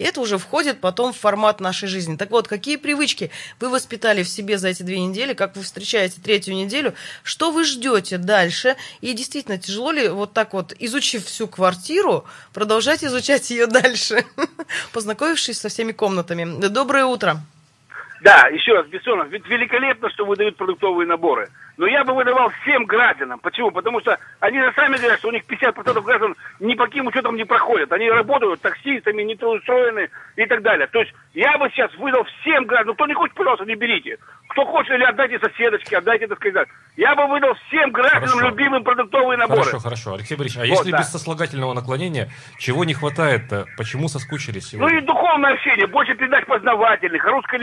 И 0.00 0.02
это 0.02 0.22
уже 0.22 0.38
входит 0.38 0.80
потом 0.80 1.12
в 1.12 1.18
формат 1.18 1.60
нашей 1.60 1.86
жизни. 1.86 2.16
Так 2.16 2.30
вот, 2.30 2.48
какие 2.48 2.76
привычки 2.76 3.30
вы 3.60 3.68
воспитали 3.68 4.22
в 4.22 4.30
себе 4.30 4.56
за 4.56 4.68
эти 4.68 4.82
две 4.82 4.98
недели, 4.98 5.34
как 5.34 5.56
вы 5.56 5.62
встречаете 5.62 6.22
третью 6.22 6.54
неделю, 6.54 6.94
что 7.22 7.50
вы 7.50 7.64
ждете 7.64 8.16
дальше? 8.16 8.76
И 9.02 9.12
действительно, 9.12 9.58
тяжело 9.58 9.92
ли 9.92 10.08
вот 10.08 10.32
так 10.32 10.54
вот, 10.54 10.72
изучив 10.78 11.26
всю 11.26 11.48
квартиру, 11.48 12.24
продолжать 12.54 13.04
изучать 13.04 13.50
ее 13.50 13.66
дальше, 13.66 14.24
познакомившись 14.94 15.60
со 15.60 15.68
всеми 15.68 15.92
комнатами? 15.92 16.66
Доброе 16.68 17.04
утро. 17.04 17.42
Да, 18.22 18.48
еще 18.48 18.72
раз, 18.74 18.86
Бессонов, 18.88 19.28
ведь 19.30 19.46
великолепно, 19.48 20.10
что 20.10 20.26
выдают 20.26 20.56
продуктовые 20.56 21.06
наборы. 21.06 21.48
Но 21.78 21.86
я 21.86 22.04
бы 22.04 22.12
выдавал 22.14 22.50
всем 22.60 22.84
гражданам. 22.84 23.38
Почему? 23.40 23.70
Потому 23.70 24.00
что 24.00 24.18
они 24.40 24.58
же 24.60 24.70
сами 24.76 24.98
говорят, 24.98 25.18
что 25.18 25.28
у 25.28 25.32
них 25.32 25.44
50% 25.48 26.02
граждан 26.02 26.36
ни 26.58 26.74
по 26.74 26.84
каким 26.84 27.06
учетам 27.06 27.36
не 27.36 27.44
проходят. 27.44 27.90
Они 27.92 28.10
работают 28.10 28.60
таксистами, 28.60 29.22
нетрудоустроены 29.22 30.10
и 30.36 30.44
так 30.44 30.60
далее. 30.62 30.86
То 30.88 31.00
есть 31.00 31.12
я 31.32 31.56
бы 31.56 31.70
сейчас 31.70 31.94
выдал 31.96 32.24
всем 32.42 32.66
гражданам. 32.66 32.96
Кто 32.96 33.06
не 33.06 33.14
хочет, 33.14 33.34
пожалуйста, 33.34 33.64
не 33.64 33.76
берите. 33.76 34.18
Кто 34.48 34.66
хочет, 34.66 34.92
или 34.92 35.04
отдайте 35.04 35.38
соседочке, 35.38 35.96
отдайте, 35.96 36.26
так 36.26 36.38
сказать. 36.38 36.68
Я 36.96 37.14
бы 37.14 37.26
выдал 37.28 37.54
всем 37.68 37.90
гражданам 37.92 38.28
Хорошо. 38.28 38.48
любимым 38.48 38.84
продуктовые 38.84 39.38
наборы. 39.38 39.62
Хорошо, 39.62 39.78
хорошо. 39.78 40.14
Алексей 40.14 40.36
Борисович, 40.36 40.66
а 40.66 40.68
Вот, 40.68 40.78
если 40.80 40.90
да. 40.90 40.98
без 40.98 41.08
сослагательного 41.10 41.72
наклонения, 41.72 42.28
чего 42.58 42.84
не 42.84 42.92
хватает-то? 42.92 43.64
Почему 43.78 44.08
соскучились 44.08 44.72
Ну 44.74 44.80
сегодня? 44.80 44.98
и 44.98 45.00
духовное 45.06 45.54
общение, 45.54 45.86
больше 45.86 46.14
передач 46.14 46.44
познавательных, 46.46 47.24
русской 47.24 47.58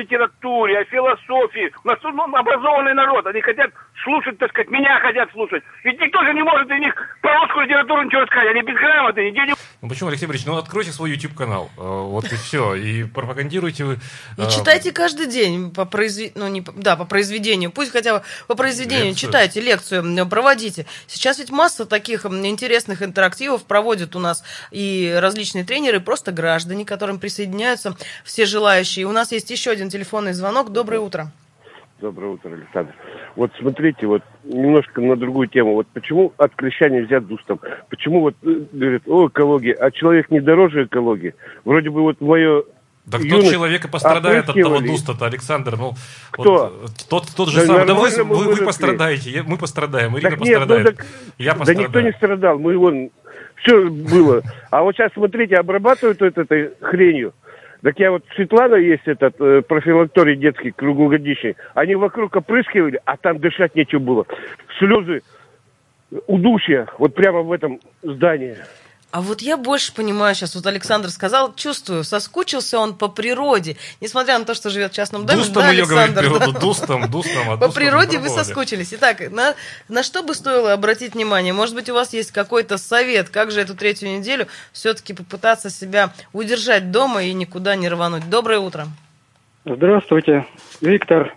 литературе, 0.48 0.80
о 0.80 0.86
философии. 0.86 1.72
У 1.84 1.88
нас 1.88 2.00
ну, 2.04 2.36
образованный 2.36 2.94
народ, 2.94 3.26
они 3.28 3.42
хотят 3.42 3.72
слушать, 4.04 4.38
так 4.38 4.50
сказать, 4.52 4.70
меня 4.70 5.00
хотят 5.00 5.32
слушать. 5.32 5.64
Ведь 5.84 6.00
никто 6.00 6.24
же 6.24 6.34
не 6.34 6.44
может 6.44 6.70
из 6.70 6.80
них 6.80 6.94
про 7.22 7.40
русскую 7.42 7.66
литературу 7.66 8.04
ничего 8.04 8.26
сказать, 8.28 8.50
они 8.52 8.62
безграмотные, 8.62 9.32
нигде 9.32 9.48
не... 9.48 9.54
Ну 9.82 9.90
почему, 9.90 10.10
Алексей 10.10 10.26
Борисович, 10.26 10.48
ну 10.48 10.58
откройте 10.58 10.92
свой 10.92 11.12
YouTube-канал, 11.12 11.70
э, 11.78 11.82
вот 11.82 12.26
и 12.32 12.36
все, 12.36 12.76
и 12.76 13.04
пропагандируйте 13.04 13.84
вы... 13.84 13.94
И 14.38 14.42
э, 14.42 14.50
читайте 14.50 14.92
каждый 14.92 15.28
день 15.28 15.72
по 15.74 15.86
произве... 15.86 16.32
ну, 16.36 16.48
не... 16.48 16.62
да, 16.62 16.96
по 16.96 17.06
произведению. 17.06 17.72
Пусть 17.72 17.92
хотя 17.92 18.18
бы 18.18 18.24
по 18.48 18.56
произведению 18.56 19.10
Лекцию. 19.10 19.30
читайте, 19.30 19.62
лекцию 19.62 20.28
проводите. 20.28 20.86
Сейчас 21.08 21.40
ведь 21.40 21.52
масса 21.52 21.86
таких 21.86 22.26
интересных 22.26 23.04
интерактивов 23.04 23.66
проводят 23.66 24.16
у 24.16 24.20
нас 24.20 24.44
и 24.72 25.16
различные 25.20 25.64
тренеры, 25.64 25.98
и 25.98 26.02
просто 26.02 26.32
граждане, 26.32 26.86
к 26.86 26.88
которым 26.88 27.20
присоединяются 27.20 27.96
все 28.24 28.46
желающие. 28.46 29.06
У 29.06 29.12
нас 29.12 29.32
есть 29.32 29.50
еще 29.50 29.72
один 29.72 29.90
телефонный 29.90 30.34
звонок. 30.38 30.71
Доброе 30.71 31.00
утро. 31.00 31.32
Доброе 32.00 32.34
утро, 32.34 32.52
Александр. 32.54 32.93
Вот 33.36 33.52
смотрите, 33.60 34.06
вот 34.06 34.21
немножко 34.43 35.02
на 35.02 35.15
другую 35.15 35.47
тему. 35.47 35.73
Вот 35.73 35.88
почему 35.88 36.32
от 36.38 36.54
клеща 36.56 36.89
нельзя 36.89 37.19
дустом? 37.19 37.60
Почему 37.89 38.21
вот 38.21 38.36
э, 38.43 38.62
говорят, 38.71 39.02
о, 39.08 39.28
экология, 39.28 39.73
а 39.73 39.89
человек 39.89 40.30
не 40.30 40.39
дороже 40.39 40.86
экологии? 40.86 41.34
Вроде 41.65 41.89
бы 41.89 42.02
вот 42.04 42.21
мое 42.21 42.62
Так 43.10 43.21
тот 43.21 43.30
юность 43.32 43.52
человек 43.52 43.86
и 43.86 43.88
пострадает 43.88 44.47
от 44.47 44.56
того 44.56 44.80
дуста-то, 44.80 45.26
Александр. 45.26 45.76
Ну, 45.76 45.93
Кто? 46.30 46.78
вот, 46.82 46.91
тот, 47.10 47.23
тот 47.36 47.50
же 47.50 47.62
Да 47.62 47.65
самый. 47.65 47.88
Да 47.88 47.93
вы, 47.95 48.10
вы, 48.10 48.23
вы 48.23 48.36
выросли. 48.45 48.65
пострадаете, 48.65 49.30
я- 49.32 49.43
мы 49.43 49.58
пострадаем, 49.58 50.15
Ирина 50.19 50.30
Так 50.30 50.39
нет, 50.41 50.60
ну 50.60 50.65
пострадает. 50.67 50.97
так- 50.97 51.06
я 51.39 51.54
да 51.54 51.58
пострадаю. 51.60 51.88
никто 51.88 52.02
не 52.02 52.12
страдал, 52.12 52.60
мы 52.60 52.78
вон, 52.78 53.10
все 53.63 53.89
было. 53.89 54.43
А 54.69 54.84
вот 54.84 54.93
сейчас, 54.95 55.12
смотрите, 55.13 55.56
обрабатывают 55.56 56.19
вот 56.21 56.38
этой 56.38 56.73
хренью. 56.80 57.34
Так 57.88 57.97
я 58.00 58.12
вот, 58.12 58.26
Светлана 58.36 58.76
есть 58.76 59.04
этот 59.06 59.39
э, 59.39 59.62
профилакторий 59.62 60.36
детский, 60.36 60.71
круглогодичный. 60.71 61.56
Они 61.73 61.95
вокруг 61.95 62.36
опрыскивали, 62.36 63.00
а 63.06 63.15
там 63.15 63.39
дышать 63.39 63.76
нечего 63.76 64.00
было. 64.00 64.26
Слезы, 64.78 65.21
удушья, 66.28 66.88
вот 66.97 67.15
прямо 67.15 67.43
в 67.43 67.52
этом 67.54 67.80
здании. 68.04 68.58
А 69.10 69.22
вот 69.22 69.41
я 69.41 69.56
больше 69.56 69.93
понимаю 69.93 70.36
сейчас, 70.36 70.54
вот 70.54 70.65
Александр 70.65 71.10
сказал, 71.10 71.56
чувствую, 71.56 72.04
соскучился 72.04 72.78
он 72.78 72.93
по 72.93 73.08
природе, 73.08 73.78
несмотря 74.02 74.38
на 74.38 74.43
то, 74.43 74.54
что 74.54 74.70
живет 74.70 74.91
в 74.91 74.96
частном 74.96 75.26
доме. 75.26 75.39
Дустом 75.39 75.63
да, 75.63 75.72
ее 75.72 75.86
говорит 75.86 76.17
Александр? 76.17 76.39
природу, 76.39 76.60
дустом, 76.60 77.10
дустом. 77.10 77.50
а 77.50 77.58
По 77.58 77.67
дустом 77.67 77.74
природе 77.74 78.20
вы 78.20 78.28
соскучились. 78.28 78.93
Итак, 78.93 79.32
на, 79.32 79.56
на 79.88 80.04
что 80.04 80.24
бы 80.24 80.36
стоило 80.36 80.74
обратить 80.74 81.13
внимание? 81.13 81.54
Может 81.54 81.74
быть, 81.74 81.89
у 81.89 81.93
вас 81.93 82.12
есть 82.12 82.34
какой-то 82.34 82.78
совет, 82.78 83.30
как 83.30 83.52
же 83.52 83.62
эту 83.62 83.76
третью 83.76 84.10
неделю 84.10 84.48
все-таки 84.74 85.13
попытаться 85.13 85.70
себя 85.70 86.12
удержать 86.34 86.91
дома 86.91 87.24
и 87.24 87.32
никуда 87.32 87.76
не 87.76 87.88
рвануть? 87.88 88.30
Доброе 88.30 88.60
утро. 88.60 88.88
Здравствуйте, 89.63 90.46
Виктор. 90.82 91.34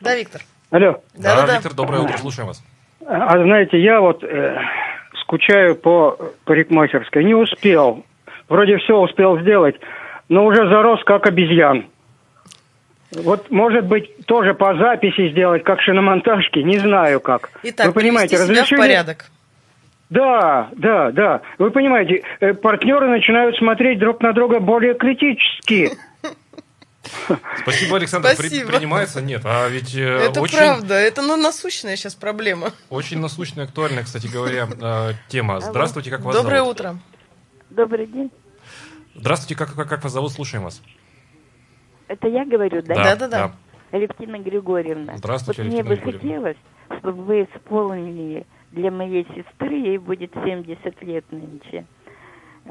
Да, 0.00 0.16
Виктор? 0.16 0.42
Алло. 0.70 1.00
Да, 1.14 1.36
Да-да-да. 1.36 1.54
Виктор, 1.54 1.74
доброе 1.74 2.02
утро, 2.02 2.18
слушаем 2.18 2.48
вас. 2.48 2.60
А 3.06 3.38
знаете, 3.38 3.80
я 3.80 4.00
вот 4.00 4.24
э, 4.24 4.56
скучаю 5.24 5.74
по 5.74 6.16
парикмахерской. 6.44 7.24
Не 7.24 7.34
успел. 7.34 8.04
Вроде 8.48 8.76
все 8.78 8.96
успел 8.96 9.38
сделать, 9.40 9.76
но 10.28 10.44
уже 10.46 10.68
зарос 10.68 11.02
как 11.04 11.26
обезьян. 11.26 11.86
Вот, 13.12 13.50
может 13.50 13.86
быть, 13.86 14.26
тоже 14.26 14.54
по 14.54 14.74
записи 14.76 15.30
сделать, 15.30 15.62
как 15.64 15.80
шиномонтажки, 15.80 16.58
не 16.58 16.78
знаю 16.78 17.20
как. 17.20 17.50
Итак, 17.62 17.86
Вы 17.86 17.92
понимаете, 17.92 18.36
себя 18.36 18.46
в 18.46 18.50
разрешили- 18.50 18.78
порядок. 18.78 19.24
Да, 20.10 20.68
да, 20.76 21.10
да. 21.12 21.40
Вы 21.58 21.70
понимаете, 21.70 22.22
э, 22.40 22.52
партнеры 22.54 23.08
начинают 23.08 23.56
смотреть 23.56 23.98
друг 23.98 24.20
на 24.20 24.32
друга 24.32 24.60
более 24.60 24.94
критически. 24.94 25.90
Спасибо, 27.62 27.96
Александр. 27.96 28.30
При- 28.36 28.48
Спасибо. 28.48 28.72
принимается? 28.72 29.20
Нет. 29.20 29.42
А 29.44 29.68
ведь 29.68 29.94
э, 29.94 30.00
Это 30.02 30.40
очень, 30.40 30.56
правда, 30.58 30.94
это 30.94 31.22
ну, 31.22 31.36
насущная 31.36 31.96
сейчас 31.96 32.14
проблема. 32.14 32.70
очень 32.90 33.20
насущная, 33.20 33.64
актуальная, 33.64 34.04
кстати 34.04 34.26
говоря, 34.26 34.68
э, 34.80 35.12
тема. 35.28 35.60
Здравствуйте, 35.60 36.10
как 36.10 36.20
вас 36.20 36.34
Доброе 36.36 36.60
зовут? 36.60 36.80
утро. 36.80 36.98
Добрый 37.70 38.06
день. 38.06 38.30
Здравствуйте, 39.14 39.54
как, 39.56 39.74
как, 39.74 39.88
как 39.88 40.02
вас 40.02 40.12
зовут? 40.12 40.32
Слушаем 40.32 40.64
вас. 40.64 40.82
Это 42.08 42.28
я 42.28 42.44
говорю, 42.44 42.82
да? 42.82 42.94
Да-да-да. 42.94 43.52
Алевтина 43.90 44.38
Григорьевна. 44.38 45.16
Здравствуйте, 45.16 45.62
вот 45.62 45.72
мне 45.72 45.84
бы 45.84 45.96
хотелось, 45.96 46.56
чтобы 46.98 47.22
вы 47.24 47.42
исполнили 47.44 48.46
для 48.72 48.90
моей 48.90 49.24
сестры, 49.36 49.74
ей 49.74 49.98
будет 49.98 50.32
70 50.34 51.02
лет 51.02 51.24
нынче, 51.30 51.86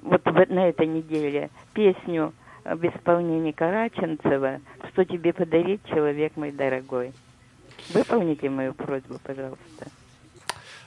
вот 0.01 0.25
на 0.25 0.67
этой 0.67 0.85
неделе, 0.85 1.49
песню 1.73 2.33
в 2.65 2.85
исполнении 2.85 3.51
Караченцева 3.51 4.59
«Что 4.91 5.05
тебе 5.05 5.33
подарить, 5.33 5.81
человек 5.85 6.35
мой 6.35 6.51
дорогой». 6.51 7.13
Выполните 7.93 8.49
мою 8.49 8.73
просьбу, 8.73 9.19
пожалуйста. 9.23 9.87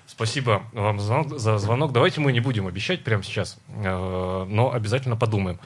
Спасибо 0.06 0.62
вам 0.72 0.98
за 1.00 1.58
звонок. 1.58 1.92
Давайте 1.92 2.20
мы 2.20 2.32
не 2.32 2.40
будем 2.40 2.66
обещать 2.66 3.04
прямо 3.04 3.22
сейчас, 3.22 3.58
э, 3.68 4.44
но 4.48 4.72
обязательно 4.72 5.16
подумаем 5.16 5.58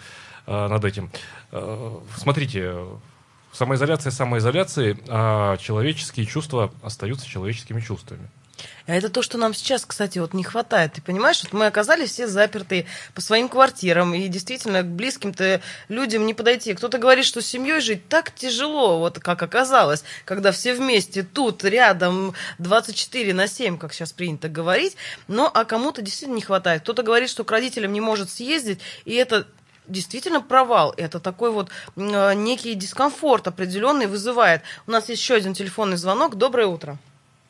э, 0.47 0.67
над 0.67 0.85
этим. 0.85 1.11
Э, 1.53 1.99
Смотрите, 2.17 2.75
самоизоляция 3.53 4.11
самоизоляции, 4.11 4.99
а 5.09 5.57
человеческие 5.59 6.27
чувства 6.27 6.73
остаются 6.83 7.29
человеческими 7.29 7.81
чувствами. 7.81 8.29
А 8.87 8.95
это 8.95 9.09
то, 9.09 9.23
что 9.23 9.39
нам 9.39 9.55
сейчас, 9.55 9.85
кстати, 9.87 10.19
вот 10.19 10.35
не 10.35 10.43
хватает. 10.43 10.95
Ты 10.95 11.03
понимаешь, 11.03 11.43
вот 11.43 11.53
мы 11.53 11.67
оказались 11.67 12.11
все 12.11 12.27
запертые 12.27 12.87
по 13.15 13.21
своим 13.21 13.49
квартирам, 13.49 14.15
и 14.15 14.27
действительно 14.29 14.83
к 14.83 14.87
близким-то 14.87 15.61
людям 15.89 16.27
не 16.27 16.35
подойти. 16.35 16.75
Кто-то 16.75 16.99
говорит, 16.99 17.25
что 17.25 17.41
с 17.41 17.47
семьей 17.47 17.81
жить 17.81 18.09
так 18.09 18.35
тяжело, 18.35 18.99
вот 18.99 19.19
как 19.19 19.43
оказалось, 19.43 20.03
когда 20.25 20.53
все 20.53 20.75
вместе 20.75 21.23
тут, 21.23 21.65
рядом, 21.65 22.35
24 22.59 23.33
на 23.35 23.47
7, 23.47 23.79
как 23.79 23.93
сейчас 23.93 24.13
принято 24.13 24.49
говорить. 24.49 24.97
Но 25.29 25.51
а 25.53 25.65
кому-то 25.65 26.03
действительно 26.03 26.37
не 26.37 26.43
хватает. 26.43 26.83
Кто-то 26.83 27.03
говорит, 27.03 27.31
что 27.31 27.45
к 27.45 27.51
родителям 27.51 27.93
не 27.93 28.01
может 28.01 28.31
съездить, 28.31 28.81
и 29.05 29.15
это 29.15 29.47
действительно 29.87 30.41
провал. 30.41 30.95
Это 30.97 31.21
такой 31.21 31.51
вот 31.51 31.71
некий 31.97 32.75
дискомфорт 32.75 33.49
определенный 33.49 34.07
вызывает. 34.07 34.63
У 34.87 34.91
нас 34.91 35.09
еще 35.09 35.35
один 35.35 35.55
телефонный 35.55 35.97
звонок. 35.97 36.37
Доброе 36.37 36.67
утро. 36.67 36.99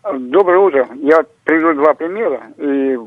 Доброе 0.02 0.58
утро. 0.58 0.88
Я 0.94 1.24
приведу 1.44 1.74
два 1.74 1.92
примера, 1.92 2.40
и 2.56 2.98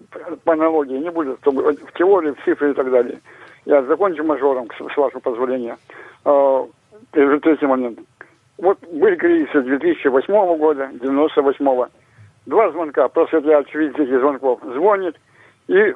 по 0.43 0.53
аналогии 0.53 0.97
не 0.97 1.09
будет, 1.09 1.39
чтобы 1.41 1.73
в 1.73 1.93
теории, 1.93 2.31
в 2.31 2.45
цифре 2.45 2.71
и 2.71 2.73
так 2.73 2.91
далее. 2.91 3.19
Я 3.65 3.81
закончу 3.83 4.23
мажором, 4.23 4.67
с 4.77 4.97
вашего 4.97 5.19
позволения. 5.19 5.77
А, 6.23 6.67
Третий 7.11 7.65
момент. 7.65 7.99
Вот 8.57 8.77
были 8.91 9.15
кризисы 9.15 9.61
2008 9.61 10.57
года, 10.57 10.89
98 11.01 11.89
Два 12.45 12.71
звонка, 12.71 13.07
просветляют 13.07 13.69
свидетели 13.69 14.17
звонков. 14.17 14.59
Звонит 14.63 15.15
и 15.67 15.95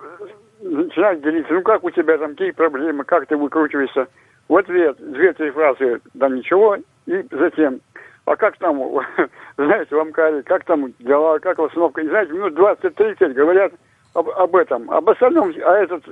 начинает 0.62 1.22
делиться. 1.22 1.54
Ну, 1.54 1.62
как 1.62 1.84
у 1.84 1.92
тебя 1.92 2.18
там, 2.18 2.32
какие 2.32 2.52
проблемы, 2.52 3.04
как 3.04 3.28
ты 3.28 3.38
выкручиваешься. 3.38 4.08
В 4.48 4.56
ответ 4.56 4.98
две-три 5.00 5.52
фразы, 5.52 6.00
да 6.14 6.30
ничего, 6.30 6.78
и 7.06 7.26
затем, 7.32 7.82
а 8.28 8.36
как 8.36 8.58
там, 8.58 8.78
знаете, 9.58 9.96
в 9.96 10.00
Амкаре, 10.00 10.44
как 10.44 10.66
там 10.66 10.94
дела, 11.00 11.40
как 11.40 11.58
восстановка. 11.58 12.02
И 12.02 12.08
знаете, 12.10 12.34
минут 12.34 12.54
20-30 12.56 13.34
говорят 13.34 13.72
об, 14.14 14.30
об 14.30 14.56
этом. 14.58 14.92
Об 14.92 15.10
остальном, 15.10 15.54
а 15.64 15.78
этот 15.78 16.04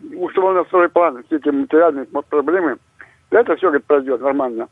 на 0.00 0.64
второй 0.64 0.88
план, 0.88 1.22
все 1.24 1.36
эти 1.36 1.50
материальные 1.50 2.06
проблемы, 2.06 2.78
это 3.30 3.54
все, 3.56 3.66
говорит, 3.66 3.84
пройдет 3.84 4.22
нормально. 4.22 4.68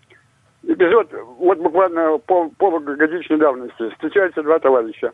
Эпизод, 0.63 1.13
вот 1.39 1.59
буквально 1.59 2.17
пол, 2.17 2.51
полугодичной 2.57 3.37
давности. 3.37 3.91
Встречаются 3.91 4.43
два 4.43 4.59
товарища. 4.59 5.13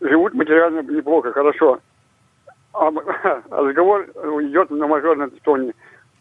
Живут 0.00 0.34
материально 0.34 0.80
неплохо, 0.80 1.30
хорошо. 1.30 1.78
А, 2.74 2.88
а 3.50 3.62
разговор 3.62 4.02
идет 4.42 4.70
на 4.70 4.88
мажорном 4.88 5.30
тоне. 5.44 5.72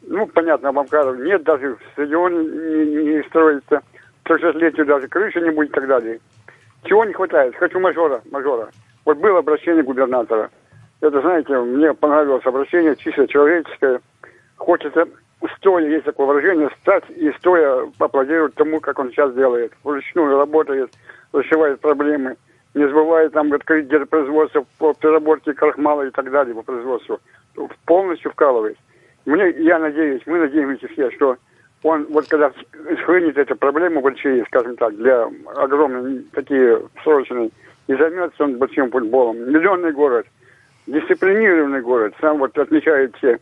Ну, 0.04 0.28
понятно, 0.28 0.70
об 0.70 0.78
Амкаров 0.78 1.18
нет, 1.18 1.42
даже 1.42 1.76
в 1.76 1.80
стадионе 1.94 2.46
не, 2.46 3.16
не 3.16 3.24
строится. 3.24 3.82
300-летию 4.26 4.86
даже 4.86 5.08
крыши 5.08 5.40
не 5.42 5.52
будет 5.52 5.70
и 5.70 5.74
так 5.74 5.88
далее. 5.88 6.20
Чего 6.84 7.06
не 7.06 7.14
хватает? 7.14 7.56
Хочу 7.56 7.80
мажора, 7.80 8.22
мажора. 8.32 8.70
Вот 9.06 9.18
было 9.18 9.40
обращение 9.40 9.84
губернатора. 9.84 10.50
Это, 11.02 11.22
знаете, 11.22 11.58
мне 11.58 11.94
понравилось 11.94 12.46
обращение, 12.46 12.96
чисто 12.96 13.28
человеческое. 13.28 14.02
Хочется 14.58 15.08
стоя, 15.58 15.88
есть 15.88 16.06
такое 16.06 16.28
выражение, 16.28 16.70
стать 16.82 17.04
и 17.10 17.32
стоя 17.40 17.88
аплодировать 18.00 18.56
тому, 18.56 18.80
как 18.80 19.00
он 19.00 19.12
сейчас 19.12 19.34
делает. 19.34 19.74
Вручную 19.84 20.38
работает, 20.38 20.92
решает 21.34 21.80
проблемы, 21.82 22.36
не 22.74 22.88
забывая 22.88 23.30
там 23.30 23.54
открыть 23.54 23.86
где-то 23.86 24.06
производство 24.06 24.66
по 24.80 24.94
переработке 24.94 25.54
крахмала 25.54 26.04
и 26.04 26.12
так 26.12 26.32
далее 26.32 26.56
по 26.56 26.64
производству. 26.64 27.20
Полностью 27.86 28.32
вкалывает. 28.32 28.78
Мне, 29.26 29.50
я 29.52 29.80
надеюсь, 29.80 30.22
мы 30.26 30.40
надеемся 30.40 30.88
все, 30.90 31.12
что 31.12 31.38
он 31.86 32.08
вот 32.10 32.28
когда 32.28 32.52
схватит 33.02 33.38
эту 33.38 33.56
проблему 33.56 34.02
большие, 34.02 34.44
скажем 34.46 34.76
так, 34.76 34.96
для 34.96 35.30
огромной, 35.56 36.26
такие 36.34 36.82
срочные, 37.04 37.52
и 37.88 37.94
займется 37.94 38.44
он 38.44 38.58
большим 38.58 38.90
футболом. 38.90 39.38
Миллионный 39.52 39.92
город, 39.92 40.26
дисциплинированный 40.88 41.82
город, 41.82 42.16
сам 42.20 42.40
вот 42.40 42.58
отмечает 42.58 43.16
все. 43.18 43.38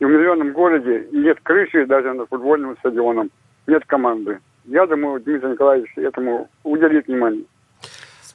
И 0.00 0.04
в 0.04 0.08
миллионном 0.08 0.52
городе 0.52 1.06
нет 1.12 1.38
крыши 1.44 1.86
даже 1.86 2.12
над 2.12 2.28
футбольным 2.28 2.76
стадионом, 2.78 3.30
нет 3.68 3.84
команды. 3.86 4.40
Я 4.64 4.86
думаю, 4.86 5.20
Дмитрий 5.20 5.50
Николаевич 5.50 5.92
этому 5.96 6.48
уделит 6.64 7.06
внимание. 7.06 7.44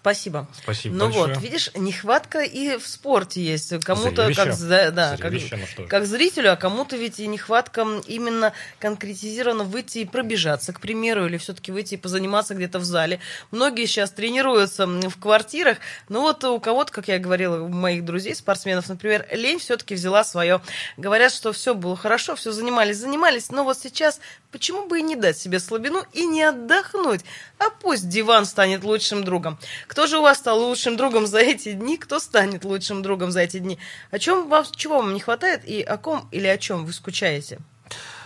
Спасибо. 0.01 0.47
Спасибо 0.53 0.95
Ну 0.95 1.05
большое. 1.05 1.33
вот, 1.33 1.43
видишь, 1.43 1.71
нехватка 1.75 2.39
и 2.39 2.77
в 2.77 2.87
спорте 2.87 3.43
есть. 3.43 3.77
Кому-то 3.83 4.33
как, 4.33 4.57
да, 4.59 4.91
да, 4.91 5.17
как, 5.17 5.33
ну 5.33 5.87
как 5.87 6.05
зрителю, 6.05 6.53
а 6.53 6.55
кому-то 6.55 6.95
ведь 6.95 7.19
и 7.19 7.27
нехватка 7.27 7.85
именно 8.07 8.53
конкретизирована 8.79 9.65
выйти 9.65 9.99
и 9.99 10.05
пробежаться, 10.05 10.71
к 10.71 10.79
примеру, 10.79 11.25
или 11.25 11.37
все-таки 11.37 11.73
выйти 11.73 11.95
и 11.95 11.97
позаниматься 11.97 12.55
где-то 12.55 12.79
в 12.79 12.85
зале. 12.85 13.19
Многие 13.51 13.85
сейчас 13.87 14.11
тренируются 14.11 14.87
в 14.87 15.19
квартирах, 15.19 15.79
но 16.07 16.21
вот 16.21 16.45
у 16.45 16.59
кого-то, 16.61 16.93
как 16.93 17.09
я 17.09 17.19
говорила, 17.19 17.61
у 17.61 17.67
моих 17.67 18.05
друзей, 18.05 18.35
спортсменов, 18.35 18.87
например, 18.87 19.27
лень 19.33 19.59
все-таки 19.59 19.95
взяла 19.95 20.23
свое. 20.23 20.61
Говорят, 20.95 21.33
что 21.33 21.51
все 21.51 21.75
было 21.75 21.97
хорошо, 21.97 22.37
все 22.37 22.53
занимались, 22.53 22.97
занимались, 22.97 23.51
но 23.51 23.65
вот 23.65 23.77
сейчас 23.77 24.21
почему 24.51 24.87
бы 24.87 24.99
и 24.99 25.01
не 25.01 25.17
дать 25.17 25.37
себе 25.37 25.59
слабину 25.59 26.05
и 26.13 26.25
не 26.25 26.43
отдохнуть? 26.43 27.21
А 27.57 27.69
пусть 27.69 28.07
диван 28.07 28.45
станет 28.45 28.85
лучшим 28.85 29.25
другом. 29.25 29.59
Кто 29.89 30.05
же 30.05 30.19
у 30.19 30.21
вас 30.21 30.37
стал 30.37 30.59
лучшим 30.59 30.97
другом 30.97 31.25
за 31.25 31.39
эти 31.39 31.73
дни? 31.73 31.97
Кто 31.97 32.19
станет 32.19 32.63
лучшим 32.63 33.01
другом 33.01 33.31
за 33.31 33.41
эти 33.41 33.57
дни? 33.57 33.79
О 34.11 34.19
чем 34.19 34.47
вам, 34.47 34.63
чего 34.75 34.97
вам 34.97 35.15
не 35.15 35.19
хватает 35.19 35.67
и 35.67 35.81
о 35.81 35.97
ком 35.97 36.27
или 36.31 36.45
о 36.45 36.59
чем 36.59 36.85
вы 36.85 36.93
скучаете? 36.93 37.57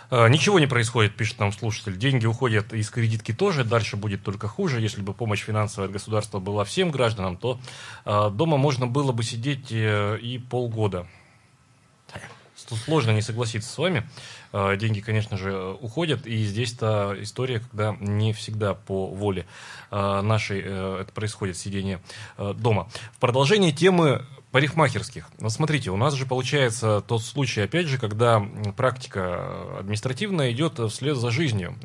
А, 0.10 0.28
Ничего 0.28 0.60
не 0.60 0.67
происходит, 0.67 1.15
пишет 1.15 1.39
нам 1.39 1.54
слушатель. 1.54 1.95
Деньги 1.95 2.26
уходят 2.26 2.73
из 2.73 2.89
кредитки 2.89 3.32
тоже, 3.32 3.63
дальше 3.63 3.95
будет 3.95 4.23
только 4.23 4.49
хуже. 4.49 4.82
Если 4.82 5.02
бы 5.02 5.13
помощь 5.13 5.39
финансовая 5.39 5.88
от 5.88 5.93
государства 5.93 6.39
была 6.39 6.65
всем 6.65 6.91
гражданам, 6.91 7.38
то 7.38 7.62
а, 8.04 8.30
дома 8.30 8.58
можно 8.58 8.86
было 8.86 9.13
бы 9.13 9.23
сидеть 9.23 9.71
э, 9.71 10.19
и 10.21 10.39
полгода. 10.39 11.08
Сложно 12.86 13.12
не 13.12 13.21
согласиться 13.21 13.69
с 13.69 13.78
вами. 13.78 14.08
А, 14.54 14.76
Деньги, 14.76 15.02
конечно 15.02 15.36
же, 15.36 15.76
уходят, 15.82 16.28
и 16.28 16.44
здесь-то 16.46 17.16
история, 17.20 17.60
когда 17.60 17.98
не 18.00 18.34
всегда 18.34 18.76
по 18.76 19.08
воле 19.08 19.46
а, 19.89 20.22
нашей 20.22 20.62
э, 20.63 20.98
это 21.02 21.12
происходит, 21.12 21.58
сидение 21.58 22.00
э, 22.38 22.54
дома. 22.54 22.88
В 23.13 23.20
продолжении 23.20 23.72
темы 23.72 24.26
парикмахерских. 24.52 25.28
Вот 25.39 25.52
смотрите, 25.52 25.89
у 25.89 25.98
нас 25.98 26.13
же 26.13 26.28
получается 26.28 27.02
тот 27.02 27.24
случай, 27.24 27.62
опять 27.62 27.88
же, 27.88 27.98
когда 27.98 28.39
практика 28.78 29.80
административная 29.80 30.52
идет 30.52 30.80
вслед 30.92 31.18
за 31.18 31.32
жизнью. 31.32 31.76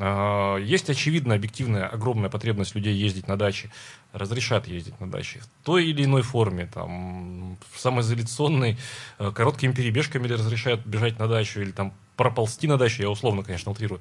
Есть 0.60 0.90
очевидно 0.90 1.34
объективная 1.34 1.86
огромная 1.86 2.28
потребность 2.28 2.74
людей 2.74 2.94
ездить 2.94 3.26
на 3.26 3.38
даче, 3.38 3.70
разрешат 4.12 4.68
ездить 4.68 5.00
на 5.00 5.10
даче 5.10 5.40
в 5.40 5.64
той 5.64 5.86
или 5.86 6.04
иной 6.04 6.20
форме, 6.20 6.66
там, 6.66 7.56
в 7.72 7.80
самоизоляционной, 7.80 8.76
э, 9.18 9.32
короткими 9.34 9.72
перебежками 9.72 10.28
разрешают 10.28 10.84
бежать 10.84 11.18
на 11.18 11.26
дачу, 11.26 11.60
или 11.60 11.70
там 11.70 11.94
проползти 12.18 12.66
на 12.68 12.76
дачу, 12.76 13.00
я 13.02 13.08
условно, 13.08 13.42
конечно, 13.42 13.72
утрирую. 13.72 14.00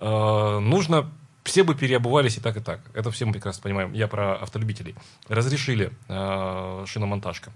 Э, 0.00 0.58
Нужно 0.58 1.10
все 1.44 1.62
бы 1.62 1.74
переобувались 1.74 2.36
и 2.36 2.40
так, 2.40 2.56
и 2.56 2.60
так. 2.60 2.80
Это 2.94 3.10
все 3.10 3.24
мы 3.24 3.32
прекрасно 3.32 3.62
понимаем. 3.62 3.92
Я 3.94 4.08
про 4.08 4.36
автолюбителей. 4.36 4.94
Разрешили 5.28 5.90
э, 6.08 6.84
шиномонтажка. 6.86 7.52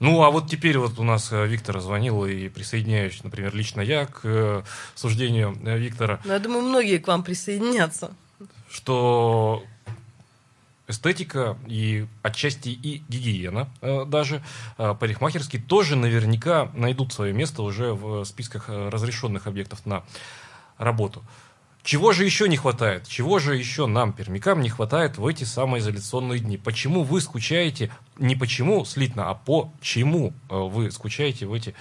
Ну, 0.00 0.22
а 0.22 0.30
вот 0.30 0.50
теперь 0.50 0.76
вот 0.78 0.98
у 0.98 1.02
нас 1.04 1.32
э, 1.32 1.46
Виктор 1.46 1.80
звонил 1.80 2.24
и 2.26 2.48
присоединяюсь, 2.48 3.22
например, 3.24 3.54
лично 3.54 3.80
я 3.80 4.06
к 4.06 4.20
э, 4.24 4.62
суждению 4.94 5.54
Виктора, 5.78 6.20
Ну, 6.24 6.32
я 6.32 6.38
думаю, 6.38 6.62
многие 6.62 6.98
к 6.98 7.06
вам 7.08 7.22
присоединятся. 7.22 8.10
что 8.70 9.62
эстетика 10.86 11.56
и 11.66 12.06
отчасти 12.22 12.68
и 12.68 13.02
гигиена 13.08 13.68
э, 13.80 14.04
даже 14.04 14.42
э, 14.78 14.94
парикмахерские 14.98 15.62
тоже 15.62 15.96
наверняка 15.96 16.70
найдут 16.74 17.12
свое 17.12 17.32
место 17.32 17.62
уже 17.62 17.92
в 17.92 18.24
списках 18.24 18.68
э, 18.68 18.88
разрешенных 18.88 19.46
объектов 19.46 19.86
на 19.86 20.04
работу. 20.78 21.22
Чего 21.84 22.12
же 22.12 22.24
еще 22.24 22.48
не 22.48 22.56
хватает? 22.56 23.06
Чего 23.06 23.38
же 23.38 23.56
еще 23.56 23.84
нам, 23.84 24.14
пермякам, 24.14 24.62
не 24.62 24.70
хватает 24.70 25.18
в 25.18 25.26
эти 25.26 25.44
самоизоляционные 25.44 26.40
дни? 26.40 26.56
Почему 26.56 27.02
вы 27.02 27.20
скучаете, 27.20 27.90
не 28.18 28.36
почему 28.36 28.86
слитно, 28.86 29.28
а 29.28 29.34
по 29.34 29.70
чему 29.82 30.32
э, 30.48 30.56
вы 30.56 30.90
скучаете 30.90 31.44
в 31.44 31.52
эти 31.52 31.74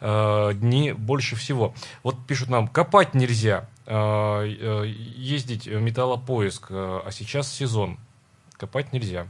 э, 0.00 0.52
дни 0.54 0.92
больше 0.92 1.36
всего? 1.36 1.74
Вот 2.02 2.26
пишут 2.26 2.48
нам, 2.48 2.68
копать 2.68 3.12
нельзя, 3.12 3.68
э, 3.84 3.94
э, 3.94 4.86
ездить 4.86 5.66
металлопоиск, 5.66 6.68
э, 6.70 7.00
а 7.04 7.10
сейчас 7.10 7.52
сезон, 7.52 7.98
копать 8.60 8.92
нельзя. 8.92 9.26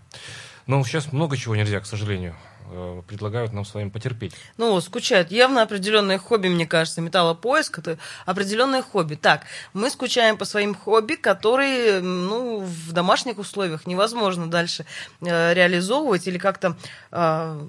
Но 0.67 0.85
сейчас 0.85 1.13
много 1.13 1.37
чего 1.37 1.57
нельзя, 1.57 1.81
к 1.81 1.87
сожалению. 1.87 2.37
Э, 2.73 3.03
Предлагают 3.07 3.53
нам 3.53 3.65
с 3.65 3.75
вами 3.75 3.89
потерпеть. 3.89 4.35
Ну, 4.57 4.81
скучают. 4.81 5.31
Явно 5.31 5.63
определенное 5.63 6.19
хобби, 6.19 6.49
мне 6.49 6.67
кажется, 6.67 7.01
металлопоиск 7.01 7.79
это 7.79 7.99
определенное 8.27 8.83
хобби. 8.83 9.15
Так, 9.15 9.43
мы 9.73 9.91
скучаем 9.91 10.37
по 10.37 10.45
своим 10.45 10.75
хобби, 10.75 11.15
которые, 11.15 12.01
ну, 12.01 12.61
в 12.61 12.93
домашних 12.93 13.39
условиях 13.39 13.87
невозможно 13.87 14.49
дальше 14.49 14.85
э, 15.21 15.55
реализовывать 15.55 16.27
или 16.27 16.39
как-то 16.39 16.77
э, 17.11 17.69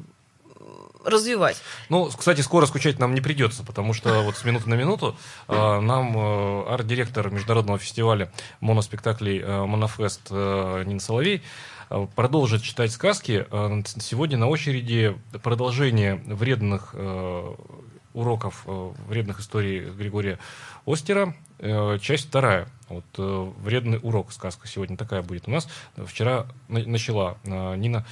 развивать. 1.04 1.62
Ну, 1.90 2.06
кстати, 2.16 2.42
скоро 2.42 2.66
скучать 2.68 3.00
нам 3.00 3.16
не 3.16 3.22
придется, 3.22 3.64
потому 3.64 3.94
что 3.94 4.22
вот 4.22 4.38
с 4.38 4.46
минуты 4.46 4.70
на 4.70 4.76
минуту 4.76 5.16
э, 5.48 5.80
нам 5.80 6.16
э, 6.18 6.64
арт-директор 6.74 7.30
международного 7.32 7.80
фестиваля 7.80 8.32
моноспектаклей 8.60 9.40
э, 9.42 9.66
«Монофест» 9.66 10.22
э, 10.30 10.84
Нина 10.86 11.00
Соловей 11.00 11.42
э, 11.90 12.08
продолжит 12.16 12.62
читать 12.62 12.92
сказки. 12.92 13.48
Э, 13.50 13.82
Сегодня 14.00 14.38
на 14.38 14.48
очереди 14.48 15.18
продолжение 15.42 16.16
вредных 16.28 16.92
э, 16.94 17.56
уроков, 18.14 18.64
вредных 19.08 19.40
историй 19.40 19.86
Григория 19.90 20.38
Остера, 20.86 21.34
часть 22.02 22.28
вторая. 22.28 22.68
Вот 22.90 23.06
вредный 23.18 24.00
урок 24.04 24.34
сказка 24.34 24.68
сегодня 24.68 24.98
такая 24.98 25.22
будет 25.22 25.48
у 25.48 25.52
нас. 25.52 25.70
Вчера 25.96 26.46
на- 26.68 26.84
начала 26.86 27.38
Нина 27.46 28.06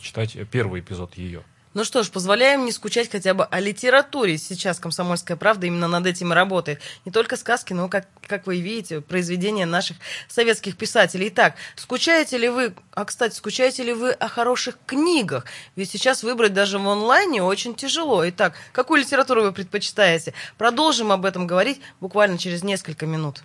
читать 0.00 0.36
первый 0.50 0.80
эпизод 0.82 1.14
ее. 1.14 1.42
Ну 1.72 1.84
что 1.84 2.02
ж, 2.02 2.10
позволяем 2.10 2.64
не 2.64 2.72
скучать 2.72 3.08
хотя 3.12 3.32
бы 3.32 3.44
о 3.44 3.60
литературе. 3.60 4.38
Сейчас 4.38 4.80
«Комсомольская 4.80 5.36
правда» 5.36 5.68
именно 5.68 5.86
над 5.86 6.04
этим 6.04 6.32
и 6.32 6.34
работает. 6.34 6.80
Не 7.04 7.12
только 7.12 7.36
сказки, 7.36 7.72
но, 7.72 7.88
как, 7.88 8.08
как 8.26 8.48
вы 8.48 8.60
видите, 8.60 9.00
произведения 9.00 9.66
наших 9.66 9.96
советских 10.26 10.76
писателей. 10.76 11.28
Итак, 11.28 11.54
скучаете 11.76 12.38
ли 12.38 12.48
вы, 12.48 12.74
а, 12.92 13.04
кстати, 13.04 13.36
скучаете 13.36 13.84
ли 13.84 13.92
вы 13.92 14.10
о 14.10 14.26
хороших 14.26 14.78
книгах? 14.84 15.44
Ведь 15.76 15.88
сейчас 15.88 16.24
выбрать 16.24 16.54
даже 16.54 16.80
в 16.80 16.88
онлайне 16.88 17.40
очень 17.40 17.76
тяжело. 17.76 18.28
Итак, 18.28 18.54
какую 18.72 19.02
литературу 19.02 19.42
вы 19.42 19.52
предпочитаете? 19.52 20.34
Продолжим 20.58 21.12
об 21.12 21.24
этом 21.24 21.46
говорить 21.46 21.80
буквально 22.00 22.36
через 22.36 22.64
несколько 22.64 23.06
минут. 23.06 23.44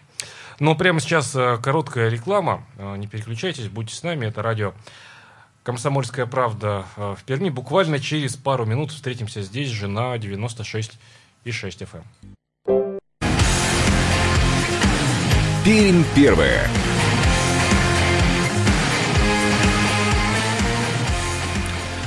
Но 0.60 0.74
прямо 0.74 1.00
сейчас 1.00 1.36
э, 1.36 1.58
короткая 1.62 2.10
реклама. 2.10 2.66
Э, 2.80 2.96
Не 2.98 3.06
переключайтесь, 3.06 3.68
будьте 3.68 3.94
с 3.94 4.02
нами. 4.02 4.26
Это 4.26 4.42
радио 4.42 4.74
«Комсомольская 5.66 6.28
правда» 6.28 6.86
э, 6.96 7.16
в 7.18 7.24
Перми. 7.24 7.50
Буквально 7.50 8.00
через 8.00 8.36
пару 8.36 8.66
минут 8.66 8.92
встретимся 8.92 9.42
здесь 9.42 9.70
же 9.70 9.88
на 9.88 10.16
96,6 10.16 10.98
FM. 11.44 13.00
Пермь 15.66 16.04
первая. 16.16 16.70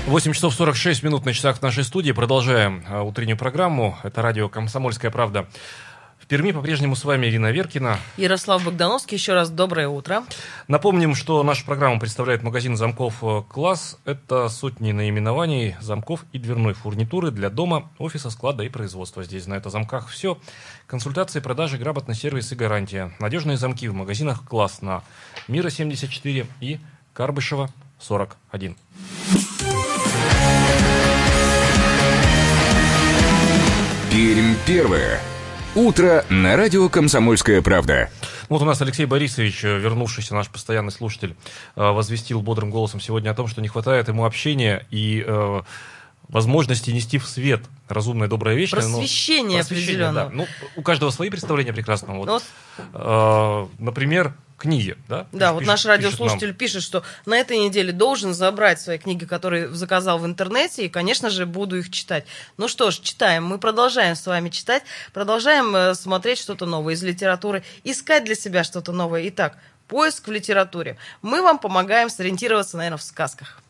Восемь 0.06 0.32
часов 0.32 0.54
46 0.54 1.02
минут 1.02 1.26
на 1.26 1.34
часах 1.34 1.59
в 1.59 1.62
нашей 1.62 1.82
студии. 1.82 2.12
Продолжаем 2.12 2.84
э, 2.88 3.00
утреннюю 3.00 3.36
программу. 3.36 3.98
Это 4.04 4.22
радио 4.22 4.48
«Комсомольская 4.48 5.11
правда». 5.11 5.48
Перми 6.29 6.53
по-прежнему 6.53 6.95
с 6.95 7.07
вами 7.07 7.26
Ирина 7.26 7.51
Веркина. 7.51 7.99
Ярослав 8.18 8.62
Богдановский, 8.62 9.16
еще 9.16 9.33
раз 9.33 9.49
доброе 9.49 9.89
утро. 9.89 10.24
Напомним, 10.68 11.14
что 11.14 11.43
нашу 11.43 11.64
программу 11.64 11.99
представляет 11.99 12.43
магазин 12.43 12.76
замков 12.76 13.24
э, 13.24 13.43
«Класс». 13.49 13.99
Это 14.05 14.51
сотни 14.51 14.93
наименований 14.93 15.74
замков 15.81 16.26
и 16.33 16.39
дверной 16.39 16.74
фурнитуры 16.74 17.31
для 17.31 17.49
дома, 17.49 17.91
офиса, 17.97 18.29
склада 18.29 18.62
и 18.62 18.68
производства. 18.68 19.24
Здесь 19.24 19.47
на 19.47 19.55
это 19.55 19.70
замках 19.70 20.09
все. 20.09 20.37
Консультации, 20.87 21.41
продажи, 21.41 21.79
грамотный 21.79 22.14
сервис 22.14 22.53
и 22.53 22.57
гарантия. 22.57 23.11
Надежные 23.20 23.57
замки 23.57 23.89
в 23.89 23.95
магазинах 23.95 24.45
«Класс» 24.45 24.83
на 24.83 25.03
Мира 25.49 25.70
74 25.70 26.47
и 26.61 26.79
Карбышева 27.14 27.70
41. 28.01 28.76
Пермь 34.11 34.55
первая. 34.66 35.22
Утро 35.79 36.24
на 36.29 36.57
радио 36.57 36.89
«Комсомольская 36.89 37.62
правда». 37.62 38.11
Вот 38.49 38.61
у 38.62 38.64
нас 38.64 38.83
Алексей 38.83 39.07
Борисович, 39.07 39.62
э, 39.62 39.79
вернувшийся 39.79 40.35
наш 40.35 40.49
постоянный 40.49 40.91
слушатель, 40.91 41.37
э, 41.76 41.81
возвестил 41.81 42.43
бодрым 42.43 42.72
голосом 42.72 43.01
сегодня 43.01 43.31
о 43.31 43.35
том, 43.35 43.47
что 43.47 43.62
не 43.62 43.68
хватает 43.68 44.09
ему 44.09 44.24
общения 44.24 44.85
и 44.91 45.22
э, 45.24 45.62
возможности 46.29 46.91
нести 46.91 47.18
в 47.18 47.26
свет 47.26 47.62
разумная 47.89 48.26
добрая 48.26 48.57
вещь. 48.57 48.72
Просвещение, 48.72 49.59
но, 49.59 49.59
просвещение 49.59 50.07
определенно. 50.09 50.24
да. 50.24 50.31
Ну, 50.33 50.47
у 50.74 50.83
каждого 50.83 51.11
свои 51.11 51.31
представления 51.31 51.72
прекрасно. 51.72 52.14
Вот, 52.14 52.26
Ну, 52.26 52.41
э, 52.95 53.66
например, 53.79 54.35
книги, 54.59 54.96
да? 55.09 55.26
Да, 55.32 55.46
Пиш- 55.48 55.52
вот 55.52 55.59
пишет- 55.61 55.68
наш 55.68 55.78
пишет 55.80 55.88
радиослушатель 55.88 56.54
пишет, 56.54 56.82
что 56.82 57.02
на 57.26 57.36
этой 57.38 57.59
неделе 57.59 57.92
должен 57.92 58.34
забрать 58.34 58.80
свои 58.80 58.98
книги, 58.98 59.24
которые 59.24 59.68
заказал 59.68 60.18
в 60.18 60.26
интернете, 60.26 60.84
и, 60.84 60.88
конечно 60.88 61.30
же, 61.30 61.46
буду 61.46 61.78
их 61.78 61.90
читать. 61.90 62.24
Ну 62.56 62.68
что 62.68 62.90
ж, 62.90 62.98
читаем. 62.98 63.44
Мы 63.44 63.59
продолжаем 63.59 64.16
с 64.16 64.26
вами 64.26 64.48
читать, 64.50 64.82
продолжаем 65.12 65.74
э, 65.74 65.94
смотреть 65.94 66.38
что-то 66.38 66.66
новое 66.66 66.94
из 66.94 67.02
литературы, 67.02 67.62
искать 67.84 68.24
для 68.24 68.34
себя 68.34 68.64
что-то 68.64 68.92
новое. 68.92 69.28
Итак, 69.28 69.56
поиск 69.86 70.28
в 70.28 70.32
литературе. 70.32 70.98
Мы 71.22 71.40
вам 71.42 71.59
помогаем 71.59 72.11
сориентироваться, 72.11 72.76
наверное, 72.76 72.98
в 72.98 73.02
сказках. 73.02 73.62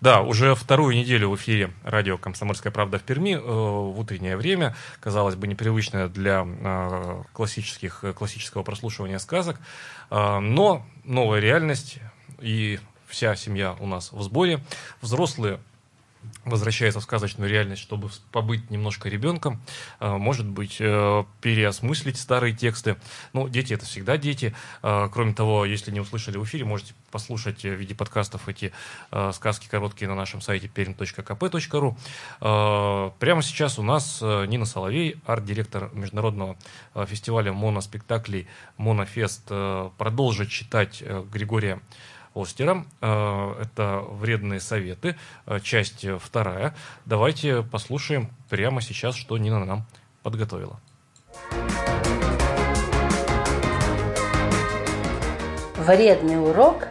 Да, 0.00 0.22
уже 0.22 0.54
вторую 0.54 0.94
неделю 0.94 1.30
в 1.30 1.36
эфире 1.36 1.70
радио 1.82 2.18
«Комсомольская 2.18 2.72
правда» 2.72 2.98
в 2.98 3.02
Перми 3.02 3.34
э, 3.34 3.40
в 3.40 3.98
утреннее 3.98 4.36
время, 4.36 4.76
казалось 5.00 5.34
бы, 5.34 5.48
непривычное 5.48 6.08
для 6.08 6.46
э, 6.46 7.22
классических, 7.32 8.04
э, 8.04 8.12
классического 8.12 8.62
прослушивания 8.62 9.18
сказок, 9.18 9.58
Э, 10.10 10.38
но 10.38 10.84
новая 11.04 11.40
реальность 11.40 11.98
и 12.40 12.78
вся 13.06 13.34
семья 13.36 13.76
у 13.80 13.86
нас 13.86 14.12
в 14.12 14.22
сборе. 14.22 14.60
Взрослые 15.00 15.60
возвращается 16.44 17.00
в 17.00 17.02
сказочную 17.02 17.50
реальность, 17.50 17.82
чтобы 17.82 18.10
побыть 18.32 18.70
немножко 18.70 19.08
ребенком, 19.08 19.60
э, 20.00 20.16
может 20.16 20.46
быть, 20.46 20.76
э, 20.80 21.24
переосмыслить 21.40 22.18
старые 22.18 22.54
тексты. 22.54 22.96
Ну, 23.32 23.48
дети 23.48 23.74
это 23.74 23.84
всегда 23.84 24.16
дети. 24.16 24.54
Э, 24.82 25.08
Кроме 25.12 25.34
того, 25.34 25.64
если 25.64 25.90
не 25.90 26.00
услышали 26.00 26.36
в 26.36 26.44
эфире, 26.44 26.64
можете 26.64 26.94
послушать 27.10 27.62
в 27.62 27.74
виде 27.74 27.94
подкастов 27.94 28.48
эти 28.48 28.72
сказки 29.32 29.68
короткие 29.68 30.08
на 30.08 30.14
нашем 30.14 30.40
сайте 30.40 30.70
perm.kp.ru. 30.74 31.96
Э, 32.40 33.10
Прямо 33.18 33.42
сейчас 33.42 33.78
у 33.78 33.82
нас 33.82 34.20
Нина 34.20 34.64
Соловей, 34.64 35.16
арт-директор 35.26 35.90
международного 35.92 36.56
фестиваля 37.06 37.52
моноспектаклей 37.52 38.46
«Монофест», 38.76 39.48
продолжит 39.98 40.50
читать 40.50 41.02
Григория 41.32 41.80
Остера. 42.40 42.84
Э, 43.00 43.54
Это 43.60 44.04
«Вредные 44.10 44.60
советы», 44.60 45.16
э, 45.46 45.60
часть 45.60 46.06
вторая. 46.20 46.74
Давайте 47.04 47.62
послушаем 47.62 48.30
прямо 48.48 48.80
сейчас, 48.80 49.16
что 49.16 49.36
Нина 49.38 49.64
нам 49.64 49.86
подготовила. 50.22 50.78
Вредный 55.76 56.40
урок 56.40 56.88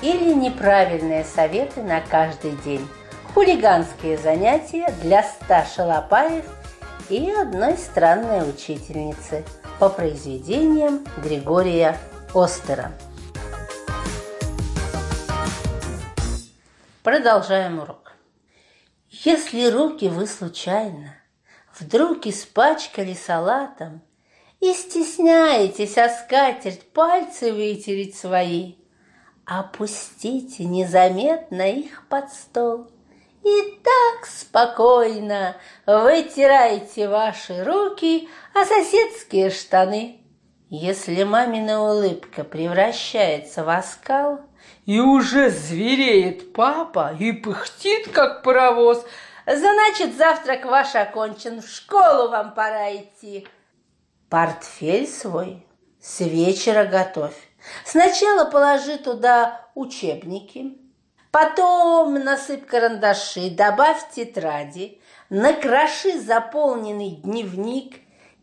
или 0.00 0.32
неправильные 0.32 1.24
советы 1.24 1.82
на 1.82 2.00
каждый 2.00 2.52
день. 2.64 2.86
Хулиганские 3.34 4.16
занятия 4.16 4.92
для 5.02 5.22
ста 5.22 5.66
шалопаев 5.66 6.44
и 7.08 7.30
одной 7.30 7.76
странной 7.76 8.48
учительницы 8.48 9.44
по 9.78 9.88
произведениям 9.88 11.04
Григория 11.22 11.98
Остера. 12.34 12.92
Продолжаем 17.08 17.78
урок. 17.78 18.12
Если 19.08 19.70
руки 19.70 20.08
вы 20.08 20.26
случайно 20.26 21.14
вдруг 21.80 22.26
испачкали 22.26 23.14
салатом 23.14 24.02
и 24.60 24.74
стесняетесь 24.74 25.96
о 25.96 26.10
скатерть 26.10 26.92
пальцы 26.92 27.54
вытереть 27.54 28.14
свои, 28.14 28.74
опустите 29.46 30.66
незаметно 30.66 31.62
их 31.62 32.06
под 32.08 32.30
стол 32.30 32.90
и 33.42 33.80
так 33.82 34.26
спокойно 34.26 35.56
вытирайте 35.86 37.08
ваши 37.08 37.64
руки 37.64 38.28
о 38.52 38.66
соседские 38.66 39.48
штаны. 39.48 40.20
Если 40.68 41.24
мамина 41.24 41.80
улыбка 41.84 42.44
превращается 42.44 43.64
в 43.64 43.70
оскал, 43.70 44.42
и 44.88 45.00
уже 45.00 45.50
звереет 45.50 46.54
папа 46.54 47.14
и 47.20 47.30
пыхтит, 47.32 48.08
как 48.08 48.42
паровоз, 48.42 49.04
значит, 49.44 50.16
завтрак 50.16 50.64
ваш 50.64 50.94
окончен, 50.94 51.60
в 51.60 51.68
школу 51.68 52.30
вам 52.30 52.54
пора 52.54 52.96
идти. 52.96 53.46
Портфель 54.30 55.06
свой 55.06 55.66
с 56.00 56.20
вечера 56.20 56.86
готовь. 56.86 57.36
Сначала 57.84 58.46
положи 58.46 58.96
туда 58.96 59.60
учебники, 59.74 60.78
потом 61.30 62.14
насыпь 62.14 62.64
карандаши, 62.64 63.50
добавь 63.50 64.10
тетради, 64.14 65.02
накроши 65.28 66.18
заполненный 66.18 67.10
дневник 67.10 67.96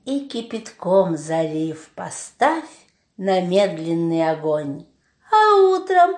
и 0.06 0.28
кипятком 0.28 1.18
залив 1.18 1.90
поставь 1.96 2.70
на 3.18 3.42
медленный 3.42 4.30
огонь. 4.30 4.86
А 5.32 5.56
утром, 5.56 6.18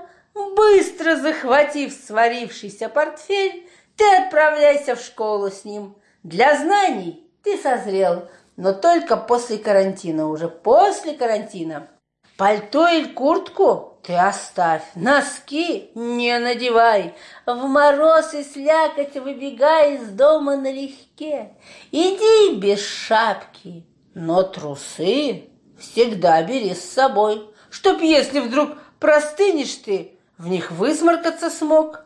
быстро 0.55 1.15
захватив 1.15 1.93
сварившийся 1.93 2.89
портфель, 2.89 3.67
ты 3.95 4.03
отправляйся 4.15 4.95
в 4.95 5.01
школу 5.01 5.49
с 5.49 5.65
ним. 5.65 5.95
Для 6.23 6.57
знаний 6.57 7.27
ты 7.43 7.57
созрел, 7.57 8.29
но 8.55 8.73
только 8.73 9.17
после 9.17 9.57
карантина, 9.57 10.27
уже 10.27 10.47
после 10.47 11.13
карантина. 11.13 11.87
Пальто 12.37 12.87
или 12.87 13.05
куртку 13.05 13.99
ты 14.03 14.13
оставь, 14.13 14.83
носки 14.95 15.91
не 15.95 16.37
надевай. 16.37 17.15
В 17.45 17.55
мороз 17.55 18.33
и 18.33 18.43
слякоть 18.43 19.15
выбегай 19.15 19.95
из 19.95 20.09
дома 20.09 20.55
налегке. 20.55 21.53
Иди 21.91 22.55
без 22.55 22.79
шапки, 22.79 23.85
но 24.13 24.43
трусы 24.43 25.49
всегда 25.79 26.41
бери 26.43 26.73
с 26.73 26.89
собой, 26.89 27.49
чтоб 27.69 28.01
если 28.01 28.39
вдруг 28.39 28.77
простынешь 28.99 29.75
ты, 29.75 30.16
в 30.37 30.47
них 30.47 30.71
высморкаться 30.71 31.49
смог. 31.49 32.05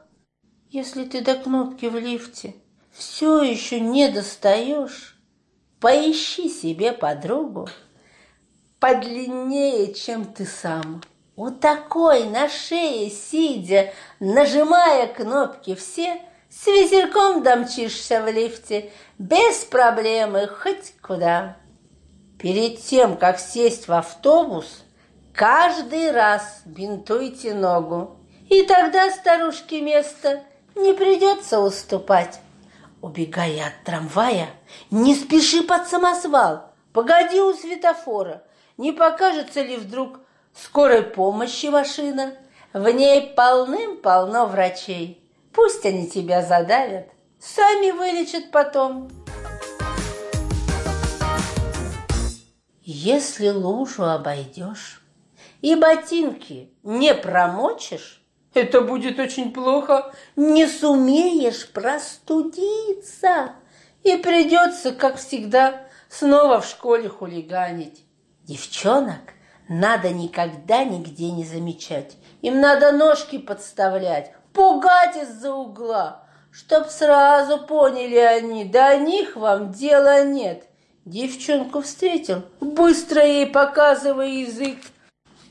Если 0.70 1.06
ты 1.06 1.22
до 1.22 1.36
кнопки 1.36 1.86
в 1.86 1.98
лифте 1.98 2.56
все 2.92 3.42
еще 3.42 3.80
не 3.80 4.10
достаешь, 4.10 5.18
поищи 5.80 6.50
себе 6.50 6.92
подругу 6.94 7.68
подлиннее, 8.82 9.94
чем 9.94 10.26
ты 10.26 10.46
сам. 10.46 11.02
У 11.38 11.52
такой 11.52 12.26
на 12.26 12.50
шее 12.50 13.10
сидя, 13.10 13.94
нажимая 14.20 15.08
кнопки 15.08 15.76
все, 15.76 16.20
с 16.50 16.68
ветерком 16.68 17.44
домчишься 17.44 18.22
в 18.22 18.28
лифте, 18.28 18.92
без 19.18 19.64
проблемы 19.64 20.48
хоть 20.48 20.94
куда. 21.02 21.58
Перед 22.40 22.82
тем, 22.82 23.18
как 23.18 23.40
сесть 23.40 23.88
в 23.88 23.94
автобус, 23.94 24.84
каждый 25.32 26.12
раз 26.12 26.64
бинтуйте 26.66 27.54
ногу, 27.54 28.18
и 28.52 28.64
тогда 28.64 29.10
старушке 29.10 29.80
место 29.80 30.44
не 30.76 30.94
придется 30.94 31.62
уступать. 31.62 32.42
Убегая 33.02 33.68
от 33.68 33.86
трамвая, 33.86 34.50
не 34.92 35.16
спеши 35.16 35.64
под 35.64 35.88
самосвал, 35.88 36.74
погоди 36.92 37.40
у 37.40 37.54
светофора, 37.54 38.44
не 38.76 38.92
покажется 38.92 39.62
ли 39.62 39.78
вдруг 39.78 40.20
скорой 40.54 41.02
помощи 41.02 41.68
машина? 41.68 42.34
В 42.74 42.90
ней 42.90 43.34
полным-полно 43.36 44.46
врачей. 44.46 45.26
Пусть 45.54 45.86
они 45.86 46.10
тебя 46.10 46.42
задавят, 46.42 47.08
сами 47.40 47.92
вылечат 47.92 48.52
потом. 48.52 49.10
Если 52.84 53.48
лужу 53.48 54.04
обойдешь 54.04 55.02
и 55.62 55.76
ботинки 55.76 56.70
не 56.84 57.14
промочишь, 57.14 58.21
это 58.54 58.82
будет 58.82 59.20
очень 59.20 59.54
плохо. 59.54 60.14
Не 60.36 60.68
сумеешь 60.68 61.70
простудиться. 61.70 63.54
И 64.04 64.18
придется, 64.18 64.92
как 64.92 65.18
всегда, 65.18 65.84
снова 66.10 66.62
в 66.62 66.66
школе 66.66 67.08
хулиганить. 67.08 68.04
Девчонок 68.44 69.34
надо 69.70 70.10
никогда 70.10 70.84
нигде 70.84 71.32
не 71.32 71.46
замечать. 71.46 72.18
Им 72.42 72.60
надо 72.60 72.92
ножки 72.92 73.38
подставлять, 73.38 74.34
пугать 74.54 75.16
из-за 75.16 75.54
угла, 75.54 76.26
чтоб 76.52 76.88
сразу 76.88 77.60
поняли 77.60 78.18
они, 78.18 78.66
до 78.66 78.98
них 78.98 79.36
вам 79.36 79.72
дела 79.72 80.24
нет. 80.24 80.64
Девчонку 81.06 81.82
встретил, 81.82 82.44
быстро 82.60 83.26
ей 83.26 83.48
показывая 83.48 84.28
язык. 84.28 84.80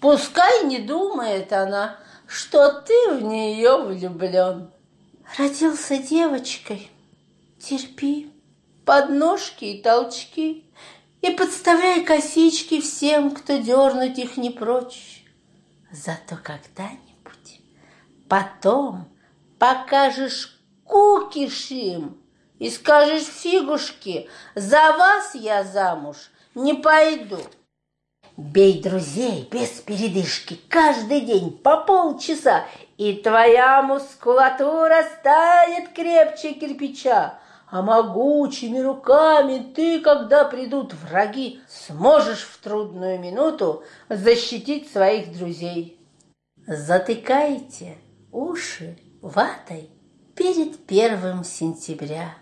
Пускай 0.01 0.65
не 0.65 0.81
думает 0.81 1.53
она, 1.53 1.97
что 2.31 2.71
ты 2.83 3.15
в 3.15 3.23
нее 3.23 3.77
влюблен. 3.83 4.71
Родился 5.37 5.99
девочкой, 5.99 6.89
терпи, 7.59 8.33
подножки 8.85 9.65
и 9.65 9.83
толчки. 9.83 10.65
И 11.23 11.31
подставляй 11.33 12.03
косички 12.03 12.81
всем, 12.81 13.33
кто 13.33 13.59
дернуть 13.59 14.19
их 14.19 14.37
не 14.37 14.49
прочь. 14.49 15.25
Зато 15.91 16.37
когда-нибудь 16.43 17.61
потом 18.29 19.07
покажешь 19.59 20.59
кукиш 20.85 21.73
им 21.73 22.17
и 22.59 22.71
скажешь 22.71 23.25
фигушки, 23.25 24.31
за 24.55 24.95
вас 24.97 25.35
я 25.35 25.65
замуж 25.65 26.31
не 26.55 26.75
пойду. 26.75 27.41
Бей 28.37 28.81
друзей 28.81 29.49
без 29.51 29.69
передышки 29.81 30.59
каждый 30.69 31.23
день 31.23 31.51
по 31.51 31.79
полчаса, 31.79 32.65
и 32.97 33.15
твоя 33.15 33.83
мускулатура 33.83 35.05
станет 35.19 35.91
крепче 35.91 36.53
кирпича. 36.53 37.39
А 37.71 37.83
могучими 37.83 38.79
руками 38.79 39.73
ты, 39.75 40.01
когда 40.01 40.45
придут 40.45 40.93
враги, 40.93 41.61
сможешь 41.69 42.43
в 42.43 42.59
трудную 42.59 43.21
минуту 43.21 43.85
защитить 44.09 44.91
своих 44.91 45.37
друзей. 45.37 46.01
Затыкайте 46.67 47.97
уши 48.33 48.99
ватой 49.23 49.91
перед 50.35 50.85
первым 50.87 51.45
сентября. 51.45 52.35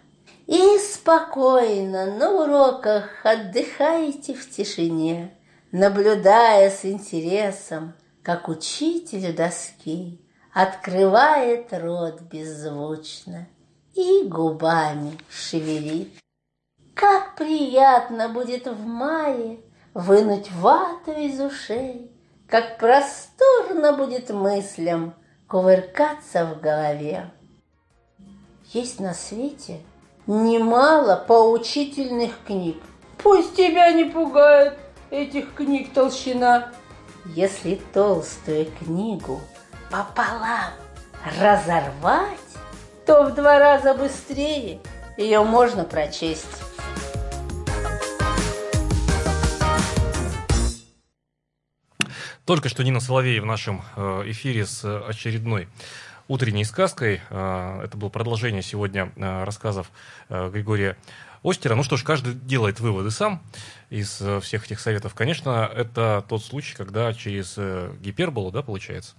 И 0.47 0.79
спокойно 0.79 2.07
на 2.17 2.31
уроках 2.31 3.11
отдыхайте 3.23 4.33
в 4.33 4.49
тишине 4.49 5.38
наблюдая 5.73 6.71
с 6.71 6.85
интересом, 6.85 7.95
как 8.23 8.49
учитель 8.49 9.35
доски 9.35 10.21
открывает 10.53 11.73
рот 11.73 12.21
беззвучно 12.23 13.47
и 13.95 14.25
губами 14.25 15.19
шевелит. 15.29 16.13
Как 16.95 17.37
приятно 17.37 18.29
будет 18.29 18.67
в 18.67 18.87
мае 18.87 19.61
вынуть 19.95 20.51
вату 20.53 21.13
из 21.13 21.41
ушей, 21.41 22.11
как 22.49 22.79
просторно 22.79 23.93
будет 23.93 24.31
мыслям 24.31 25.15
кувыркаться 25.49 26.45
в 26.45 26.61
голове. 26.61 27.31
Есть 28.73 29.01
на 29.01 29.15
свете 29.15 29.81
немало 30.27 31.17
поучительных 31.17 32.33
книг. 32.47 32.77
Пусть 33.23 33.57
тебя 33.57 33.93
не 33.93 34.05
пугает 34.05 34.79
этих 35.11 35.55
книг 35.55 35.93
толщина. 35.93 36.73
Если 37.25 37.81
толстую 37.93 38.71
книгу 38.79 39.41
пополам 39.91 40.73
разорвать, 41.39 42.39
то 43.07 43.25
в 43.25 43.35
два 43.35 43.59
раза 43.59 43.95
быстрее 43.95 44.81
ее 45.17 45.43
можно 45.43 45.85
прочесть. 45.85 46.47
Только 52.45 52.71
что 52.71 52.83
Нина 52.83 53.01
Соловей 53.01 53.41
в 53.41 53.45
нашем 53.45 53.83
э, 53.95 54.23
эфире 54.29 54.65
с 54.65 54.83
очередной 55.07 55.69
утренней 56.29 56.65
сказкой. 56.65 57.21
Э, 57.29 57.83
это 57.85 57.99
было 57.99 58.09
продолжение 58.09 58.63
сегодня 58.63 59.13
э, 59.17 59.45
рассказов 59.45 59.91
Григория 60.31 60.97
Остера. 61.43 61.75
Ну 61.75 61.83
что 61.83 61.97
ж, 61.97 62.03
каждый 62.03 62.35
делает 62.35 62.81
выводы 62.81 63.11
сам 63.11 63.43
из 63.91 64.21
э, 64.21 64.41
всех 64.41 64.67
этих 64.67 64.81
советов. 64.81 65.15
Конечно, 65.15 65.71
это 65.75 66.25
тот 66.29 66.45
случай, 66.45 66.75
когда 66.75 67.13
через 67.15 67.55
э, 67.57 67.93
гиперболу, 68.01 68.51
да, 68.51 68.63
получается, 68.63 69.15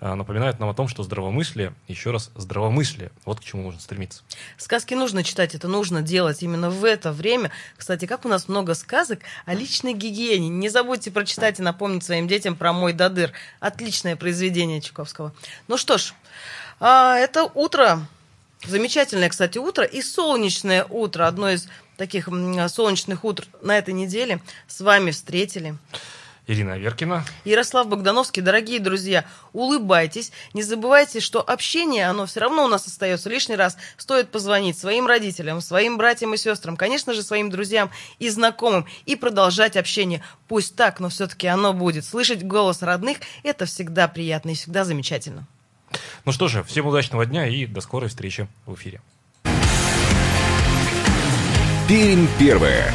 э, 0.00 0.14
напоминает 0.14 0.60
нам 0.60 0.68
о 0.68 0.74
том, 0.74 0.86
что 0.86 1.02
здравомыслие, 1.02 1.74
еще 1.88 2.10
раз, 2.12 2.30
здравомыслие, 2.36 3.10
вот 3.24 3.40
к 3.40 3.44
чему 3.44 3.64
нужно 3.64 3.80
стремиться. 3.80 4.22
Сказки 4.58 4.94
нужно 4.94 5.24
читать, 5.24 5.54
это 5.54 5.66
нужно 5.66 6.02
делать 6.02 6.42
именно 6.42 6.70
в 6.70 6.84
это 6.84 7.10
время. 7.10 7.50
Кстати, 7.76 8.06
как 8.06 8.24
у 8.24 8.28
нас 8.28 8.48
много 8.48 8.74
сказок 8.74 9.20
о 9.44 9.54
личной 9.54 9.94
гигиене. 9.94 10.48
Не 10.48 10.68
забудьте 10.68 11.10
прочитать 11.10 11.58
и 11.58 11.62
напомнить 11.62 12.04
своим 12.04 12.28
детям 12.28 12.54
про 12.54 12.72
«Мой 12.72 12.92
Дадыр». 12.92 13.32
Отличное 13.60 14.14
произведение 14.14 14.80
Чуковского. 14.80 15.32
Ну 15.68 15.76
что 15.76 15.98
ж, 15.98 16.14
а, 16.78 17.16
это 17.16 17.44
утро 17.54 18.06
Замечательное, 18.66 19.28
кстати, 19.28 19.58
утро 19.58 19.84
и 19.84 20.02
солнечное 20.02 20.84
утро. 20.84 21.26
Одно 21.26 21.50
из 21.50 21.68
таких 21.96 22.28
солнечных 22.68 23.24
утр 23.24 23.46
на 23.60 23.76
этой 23.76 23.92
неделе 23.92 24.40
с 24.68 24.80
вами 24.80 25.10
встретили. 25.10 25.76
Ирина 26.48 26.76
Веркина. 26.76 27.24
Ярослав 27.44 27.88
Богдановский. 27.88 28.42
Дорогие 28.42 28.80
друзья, 28.80 29.24
улыбайтесь. 29.52 30.32
Не 30.54 30.62
забывайте, 30.62 31.20
что 31.20 31.40
общение, 31.40 32.08
оно 32.08 32.26
все 32.26 32.40
равно 32.40 32.64
у 32.64 32.68
нас 32.68 32.86
остается 32.86 33.30
лишний 33.30 33.54
раз. 33.54 33.76
Стоит 33.96 34.30
позвонить 34.30 34.76
своим 34.76 35.06
родителям, 35.06 35.60
своим 35.60 35.98
братьям 35.98 36.34
и 36.34 36.36
сестрам, 36.36 36.76
конечно 36.76 37.14
же, 37.14 37.22
своим 37.22 37.48
друзьям 37.48 37.90
и 38.18 38.28
знакомым 38.28 38.86
и 39.06 39.14
продолжать 39.14 39.76
общение. 39.76 40.22
Пусть 40.48 40.74
так, 40.74 40.98
но 40.98 41.08
все-таки 41.10 41.46
оно 41.46 41.72
будет. 41.72 42.04
Слышать 42.04 42.44
голос 42.44 42.82
родных– 42.82 43.18
это 43.44 43.64
всегда 43.66 44.08
приятно 44.08 44.50
и 44.50 44.54
всегда 44.54 44.84
замечательно. 44.84 45.46
Ну 46.24 46.32
что 46.32 46.48
же, 46.48 46.62
всем 46.62 46.86
удачного 46.86 47.26
дня 47.26 47.46
и 47.46 47.66
до 47.66 47.80
скорой 47.80 48.08
встречи 48.08 48.48
в 48.66 48.74
эфире. 48.74 49.00
Пермь 51.88 52.26
первое. 52.38 52.92